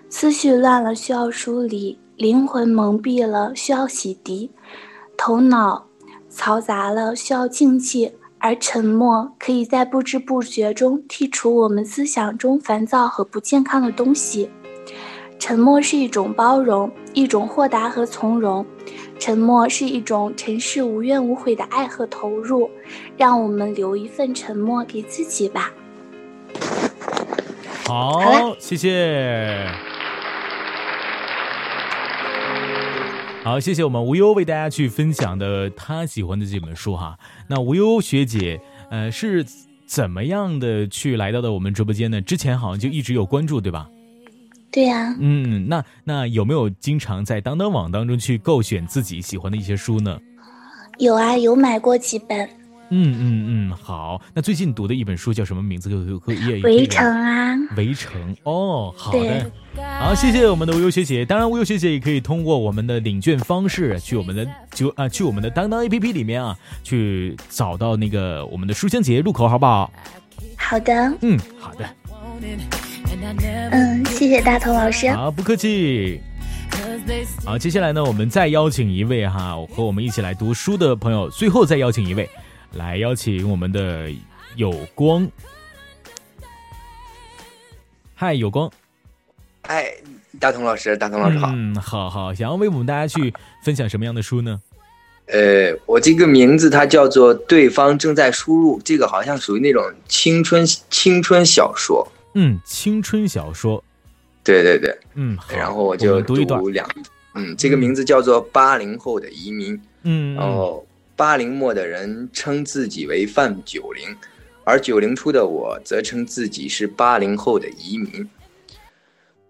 [0.09, 4.49] 思绪乱了需要梳理，灵魂蒙蔽了需要洗涤，
[5.15, 5.85] 头脑
[6.31, 14.49] 嘈杂了需要静寂，而沉默可以在不知不觉中剔除我们思想中烦躁和不健康的东西。
[15.37, 18.65] 沉默是一种包容，一种豁达和从容。
[19.19, 22.71] 沉默是一种尘世无怨无悔的爱和投入，
[23.17, 25.71] 让我们留一份沉默给自己吧。
[27.85, 29.67] 好，谢谢。
[33.43, 37.17] 好，谢谢我们无忧为大家去分享的他喜欢的这本书哈。
[37.47, 39.45] 那无忧学姐，呃，是
[39.85, 42.21] 怎么样的去来到的我们直播间呢？
[42.21, 43.89] 之前好像就一直有关注，对吧？
[44.71, 50.19] 对呀，嗯，那那有没有经常在当当网当中去购选自己喜欢的一些书呢？
[50.97, 52.47] 有啊，有买过几本。
[52.91, 54.19] 嗯嗯嗯，好。
[54.33, 55.89] 那最近读的一本书叫什么名字？
[55.89, 56.61] 可可可以？
[56.63, 57.55] 围城啊。
[57.77, 59.51] 围城哦，好的。
[59.99, 61.23] 好，谢谢我们的无忧学姐。
[61.23, 69.91] 当然，无忧学姐也可以通过我们的领券方式去我们的就啊去我们的当当 A P P 里面啊去找到那个我们的书香节入口，好不好？
[70.57, 71.13] 好的。
[71.21, 71.87] 嗯，好的。
[73.71, 75.09] 嗯，谢谢大头老师。
[75.11, 76.21] 好，不客气。
[77.43, 81.29] 好，接下来呢，我们再邀请一位哈，和我们一起来读书的朋友。
[81.29, 82.29] 最后再邀请一位，
[82.73, 84.09] 来邀请我们的
[84.55, 85.27] 有光。
[88.13, 88.71] 嗨，有光。
[89.63, 89.91] 哎，
[90.39, 91.49] 大同老师，大同老师好。
[91.51, 93.33] 嗯，好好，想要为我们大家去
[93.63, 94.61] 分享什么样的书呢？
[95.27, 102.07] 呃，我这个名字它叫做《对方正在输入》，这个好像属于那种青春青春小说。
[102.33, 103.83] 嗯，青春小说。
[104.43, 106.35] 对对对，嗯，然后我就读
[106.69, 106.87] 两，
[107.35, 114.15] 嗯，这个名字叫做《八零后的移民》，嗯，然后八零末的人称自己为泛九零，
[114.63, 118.27] 而九零初的我则称自己是八零后的移民。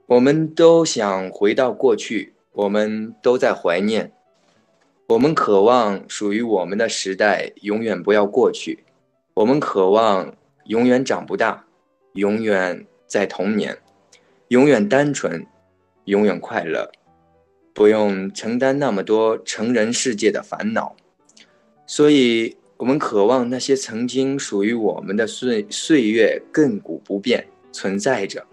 [0.08, 4.12] 我们都想回到过去，我们都在怀念，
[5.08, 8.84] 我们渴望属于我们的时代永远不要过去，
[9.36, 10.34] 我们渴望
[10.66, 11.64] 永远长不大，
[12.14, 13.78] 永远在童年。
[14.50, 15.46] 永远单纯，
[16.06, 16.92] 永远快乐，
[17.72, 20.96] 不用承担那么多成人世界的烦恼。
[21.86, 28.44] 所以，我们渴望那些曾经属于我们的岁岁月亘古不变存在着。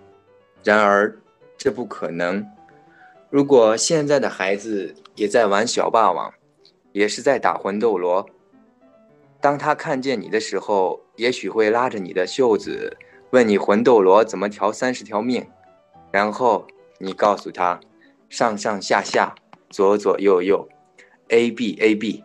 [0.62, 1.16] 然而，
[1.56, 2.46] 这不可能。
[3.30, 6.30] 如果现在的孩子也在玩小霸王，
[6.92, 8.28] 也是在打魂斗罗，
[9.40, 12.94] 当他看见你的时候，也许会拉着你的袖子，
[13.30, 15.46] 问你魂斗罗怎么调三十条命。
[16.12, 16.66] 然后
[16.98, 17.80] 你告诉他，
[18.28, 19.34] 上上下下，
[19.68, 20.68] 左左右右
[21.28, 22.24] ，A B A B。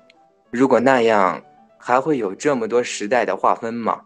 [0.50, 1.44] 如果那样，
[1.78, 4.02] 还会有这么多时代的划分吗？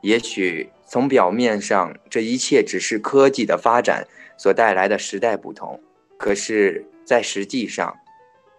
[0.00, 4.06] 也许从表面上，这一切只是科技的发展
[4.36, 5.80] 所带来的时代不同。
[6.16, 7.94] 可是，在实际上，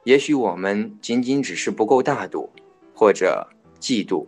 [0.03, 2.49] 也许我们仅仅只是不够大度，
[2.93, 3.47] 或者
[3.79, 4.27] 嫉妒，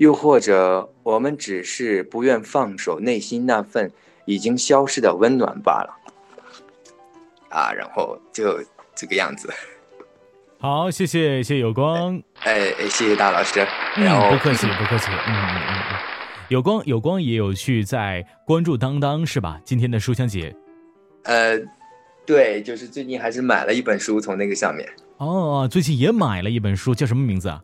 [0.00, 3.92] 又或者我们只是不愿放手内心那份。
[4.26, 5.90] 已经消失的温暖罢了，
[7.48, 8.62] 啊，然后就
[8.94, 9.52] 这个样子。
[10.60, 15.98] 好，谢谢谢有光，哎哎，谢谢大老师，嗯，不客气不客气，嗯嗯嗯嗯，
[16.48, 19.60] 有光有光也有去在关注当当是吧？
[19.64, 20.54] 今天的书香节，
[21.24, 21.58] 呃，
[22.24, 24.88] 对，就是最近还是买了一本书从那个上面。
[25.16, 27.60] 哦，最近也买了一本书，叫什么名字啊？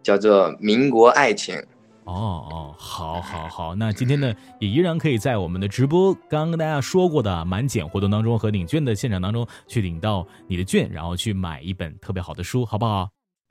[0.00, 1.56] 叫做《民国爱情》。
[2.04, 13.08] 哦哦，好，好，好，那今天呢，也依然可以在我们的直播刚刚跟大家说过的满减活动当中和领券的现场当中去领到你的券，然后去买一本特别好的书，好不好？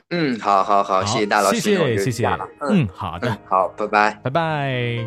[0.10, 2.28] 嗯，好，好，好，谢谢大老师，谢谢，谢谢，
[2.70, 5.00] 嗯，好的， 好，拜拜，拜拜。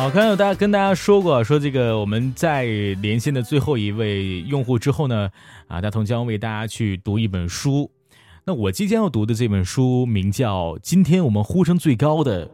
[0.00, 2.64] 好，刚刚大家跟大家说过，说这个我们在
[3.02, 5.30] 连线的最后一位用户之后呢，
[5.68, 7.90] 啊，大同将为大家去读一本书。
[8.46, 12.50] 那我即将要读的这本书名叫《今天我们呼声最高的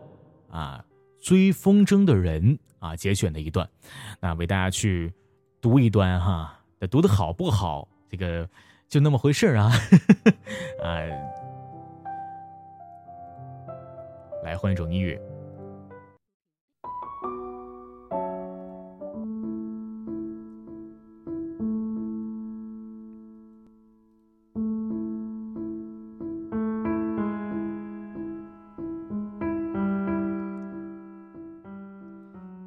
[0.50, 0.84] 啊
[1.22, 3.68] 追风筝的人》啊，节选的一段，
[4.18, 5.14] 那为大家去
[5.60, 6.52] 读一段哈。
[6.80, 8.48] 那读的好不好，这个
[8.88, 9.70] 就那么回事啊。
[10.82, 10.98] 啊，
[14.42, 15.16] 来换一种音乐。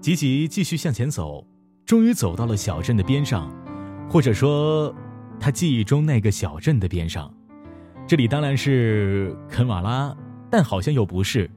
[0.09, 1.45] 吉吉继续向前走，
[1.85, 3.53] 终于走到了小镇的边上，
[4.09, 4.91] 或者说，
[5.39, 7.31] 他记忆中那个小镇的边上。
[8.07, 10.17] 这里当然是肯瓦拉，
[10.49, 11.47] 但好像又不是。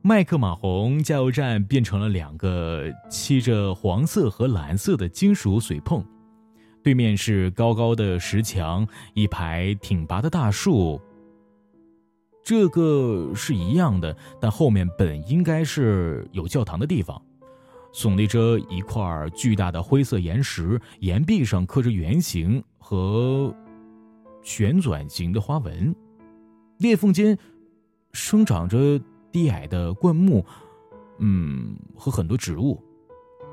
[0.00, 6.02] 麦克马洪加油站变成了两个漆着黄色和蓝色的金属水泵，
[6.82, 10.98] 对面是高高的石墙，一排挺拔的大树。
[12.42, 17.20] 这个是一样的，但后面本应该是有教堂的地方。
[17.92, 23.54] 耸立着一块巨大的灰色岩石，岩壁上刻着圆形和
[24.42, 25.94] 旋转型的花纹，
[26.78, 27.36] 裂缝间
[28.12, 29.00] 生长着
[29.32, 30.44] 低矮的灌木，
[31.18, 32.82] 嗯，和很多植物。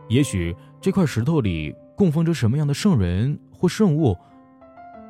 [0.07, 4.15] 也许这块石头里供奉着什么样的圣人或圣物，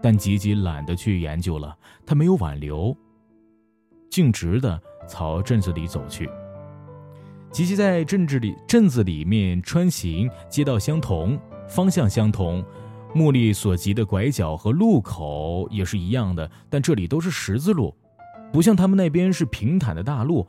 [0.02, 2.96] 但吉吉懒得去研究了，他没有挽留，
[4.10, 6.30] 径直的朝镇子里走去。
[7.52, 12.64] 及其在镇子里镇子里面穿行，街道相同，方向相同，
[13.14, 17.96] 目力所及的拐角和路口也是一样的，但这里都是十字路，
[18.52, 20.46] 不像他们那边是平坦的大路。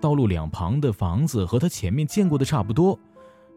[0.00, 2.96] 道路两旁的房子和他前面见过的差不多。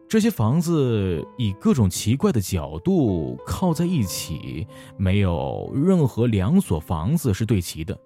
[0.10, 4.68] 这些房子以各种奇怪的角度靠在一起，
[4.98, 7.98] 没有任何两所房子是对齐的。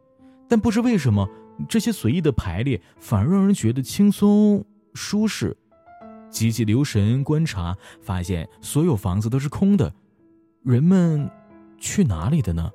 [0.48, 1.28] 但不知为什么，
[1.68, 5.56] 这些随意的排列反而让人觉得轻松舒适。
[6.30, 9.94] 急急留神观察，发现所有房子都是空的，
[10.64, 11.30] 人们
[11.78, 12.70] 去哪里的呢？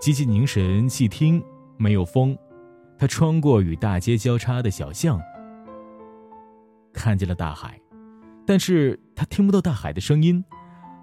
[0.00, 1.42] 急急凝神细听，
[1.78, 2.36] 没有风。
[2.98, 5.18] 他穿过与大街交叉的小巷。
[6.92, 7.80] 看见了大海，
[8.46, 10.44] 但是他听不到大海的声音，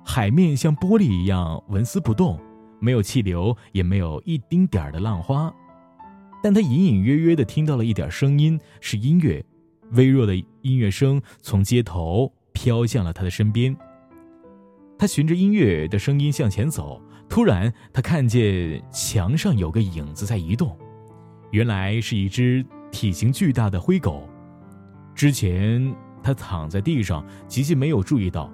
[0.05, 2.39] 海面像玻璃一样纹丝不动，
[2.82, 5.53] 没有气流，也没有一丁点儿的浪花，
[6.41, 9.41] 但他隐隐约约的听到了一点声音，是音乐，
[9.91, 13.77] 微弱的音乐声从街头飘向了他的身边。
[14.97, 20.77] 他循着音乐的声音向前走，突然他看见墙上有个影子在移动，
[21.51, 24.27] 原来是一只体型巨大的灰狗。
[25.13, 28.51] 之前他躺在地上，吉吉没有注意到。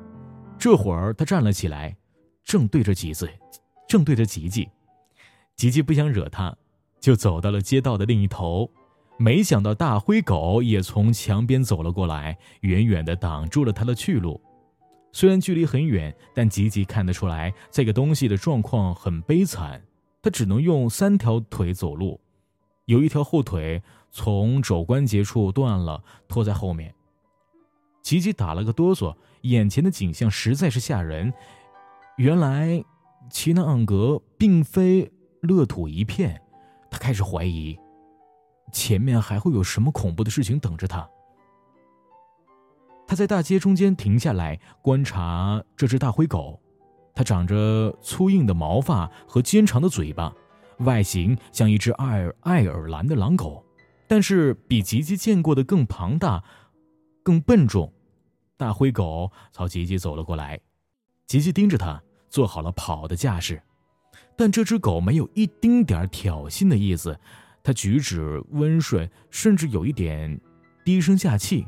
[0.57, 1.95] 这会儿他站了起来，
[2.43, 3.27] 正对着吉吉，
[3.87, 4.69] 正对着吉吉。
[5.55, 6.55] 吉吉不想惹他，
[6.99, 8.69] 就走到了街道的另一头。
[9.17, 14.39] 没想到大灰狗也从墙边走了过来，远远的挡住了他的去路。
[15.11, 19.81] 虽然距离很远，但吉吉看得出来这个东西的状况很悲惨，
[20.21, 22.19] 它只能用三条腿走路，
[22.85, 23.81] 有一条后腿。
[24.09, 26.95] 从肘关节处断了，拖在后面。
[28.01, 31.31] 吉吉打了个哆嗦，眼前的景象实在是吓人。
[32.15, 32.83] 原来，
[33.29, 35.11] 奇南盎格并非
[35.41, 36.41] 乐土一片，
[36.89, 37.77] 他开始怀疑，
[38.71, 41.07] 前面还会有什么恐怖的事情等着他。
[43.07, 46.59] 他在大街中间停下来观察这只大灰狗，
[47.13, 50.33] 它长着粗硬的毛发和尖长的嘴巴，
[50.79, 53.63] 外形像一只爱爱尔兰的狼狗。
[54.07, 56.43] 但是比吉吉见过的更庞大、
[57.23, 57.91] 更笨重。
[58.55, 60.59] 大灰狗朝吉吉走了过来，
[61.25, 62.01] 吉吉盯着他，
[62.37, 63.59] 做好了跑的架势。
[64.35, 67.19] 但这只狗没有一丁点挑衅的意思，
[67.63, 70.39] 它举止温顺，甚至有一点
[70.85, 71.65] 低声下气。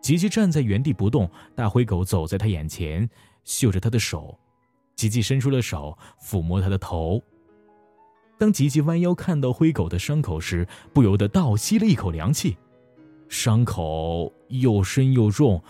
[0.00, 3.06] 吉吉站在原地不动，大灰狗走在他眼前，
[3.44, 4.38] 嗅着他的手。
[4.96, 7.22] 吉吉伸出了手，抚摸他的头。
[8.38, 12.56] 当吉吉弯腰看到灰狗的伤口时，不由得倒吸了一口凉气。
[13.28, 15.62] 伤口又深又重，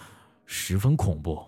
[0.47, 1.43] 十分恐怖。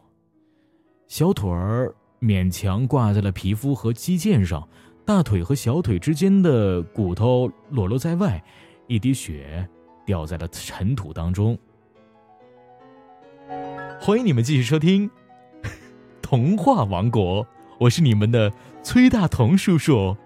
[1.07, 1.95] 小腿儿
[2.27, 4.69] 勉强挂在了皮肤和肌腱上，
[5.05, 8.43] 大腿和小腿之间的骨头裸露在外，
[8.89, 9.69] 一滴血
[10.05, 11.57] 掉在了尘土当中。
[14.01, 15.09] 欢迎你们继续收听
[16.21, 17.45] 《童话王国》，
[17.79, 18.53] 我是你们的
[18.83, 20.17] 崔大同叔叔。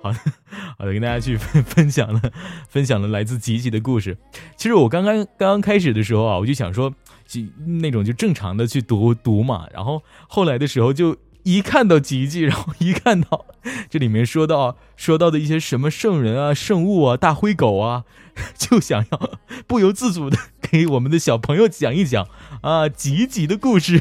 [0.00, 0.12] 好
[0.84, 2.20] 的，好的，跟大家去分 分享了，
[2.68, 4.16] 分享了来自吉吉的故事。
[4.56, 6.92] 其实我刚刚刚刚开始的时候啊，我就想说，
[7.26, 7.40] 就
[7.80, 9.66] 那种就正常的去读读嘛。
[9.72, 13.44] 然后后来的时候，就一看到吉吉，然后一看到
[13.90, 18.04] 这里面说到说到的一些什么圣人啊、圣物啊、大灰狗啊，
[18.56, 19.30] 就想要
[19.66, 22.26] 不由自主的给我们的小朋友讲一讲
[22.62, 24.00] 啊吉吉的故事。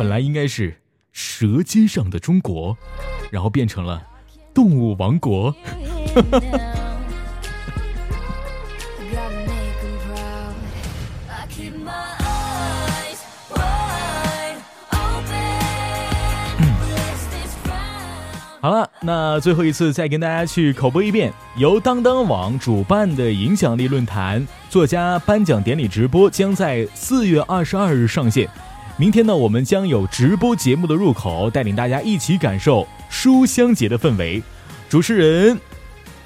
[0.00, 0.70] 本来应该是
[1.12, 2.74] 《舌尖上的中国》，
[3.30, 4.02] 然后变成了
[4.54, 5.54] 《动物王国》。
[18.62, 28.48] 好了，那最后一次再跟大家去口播一遍，由当当网主办的影响力论坛作家颁奖典礼直播将在四月二十二日上线。
[29.00, 34.42] 明天呢，我们将有直播节目的入口，带领大家一起感受书香节的氛围。
[34.90, 35.58] 主持人，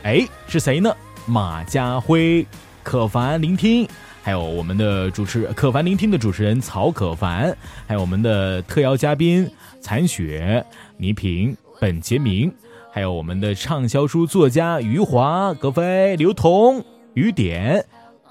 [0.02, 0.92] 哎，是谁呢？
[1.24, 2.44] 马家辉、
[2.82, 3.86] 可凡聆听，
[4.24, 7.56] 还有我们的主持可凡聆听的主持人曹可凡，
[7.86, 9.48] 还有我们的特邀嘉宾
[9.80, 10.66] 残雪、
[10.96, 12.52] 倪萍、本杰明，
[12.92, 17.86] 还有我们的畅销书作家余华、葛飞、刘同、雨点、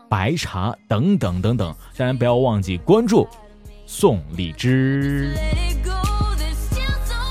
[0.09, 1.73] 白茶等等等等。
[1.95, 3.25] 当然，不要忘记关注。
[3.95, 5.31] 送荔枝，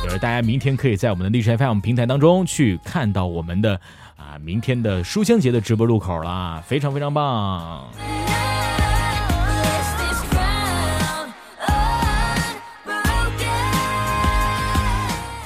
[0.04, 3.74] 就是大家明天可以在我们的荔枝 FM 平台当中去看到我们的
[4.16, 7.88] 啊明天的书香节的直播入口啦，非常非常棒。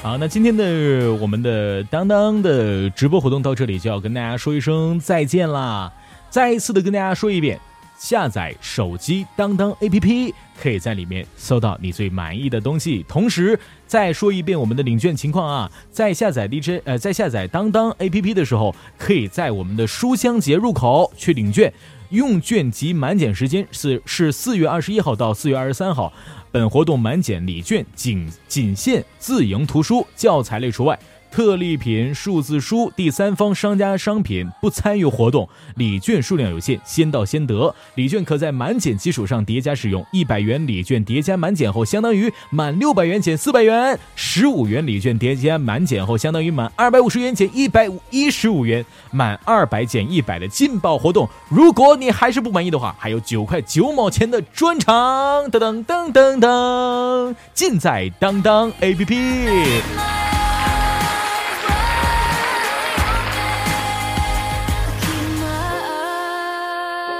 [0.03, 5.91] 好，那今天的我们的当当的直播活动到这里就要跟大家说一声再见啦！
[6.29, 7.59] 再一次的跟大家说一遍，
[7.97, 13.03] 下载手机当当 APP，可以在里面搜到你最满意的东西。
[13.07, 21.73] 同时再说一遍我们的领券情况啊，在下载 DJ 呃，在下载当当 APP 的时候，可以在我们的书香节入口去领券。
[22.09, 26.13] 用券及满减时间是是四月二十一号到四月二十三号，
[26.53, 30.97] 本活动满减礼券仅仅限自营图书教材类除外。
[31.31, 37.73] 特例品、数字书、第三方商家商品不参与活动，礼券数量有限，先到先得。
[37.95, 51.27] 礼券可在满减基础上叠加使用，一百元礼券叠加满减后，相当于满六百元减四百元；十五元礼券叠加满减后，相当于满二百五十元减一百一十五元，满二百减一百的劲爆活动。
[51.49, 60.26] 如果你还是不满意的话，还有九块九毛钱的专场，噔噔噔噔噔，尽在当当 APP。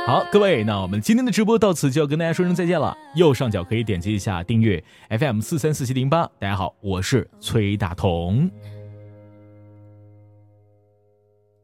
[0.08, 2.98] 好，各位，那我们今天的直播到此就要跟大家说声再见了。
[3.16, 6.24] 右上角可以点击一下订阅 FM 四三四七零八。
[6.40, 8.50] 大家好，我是崔大同。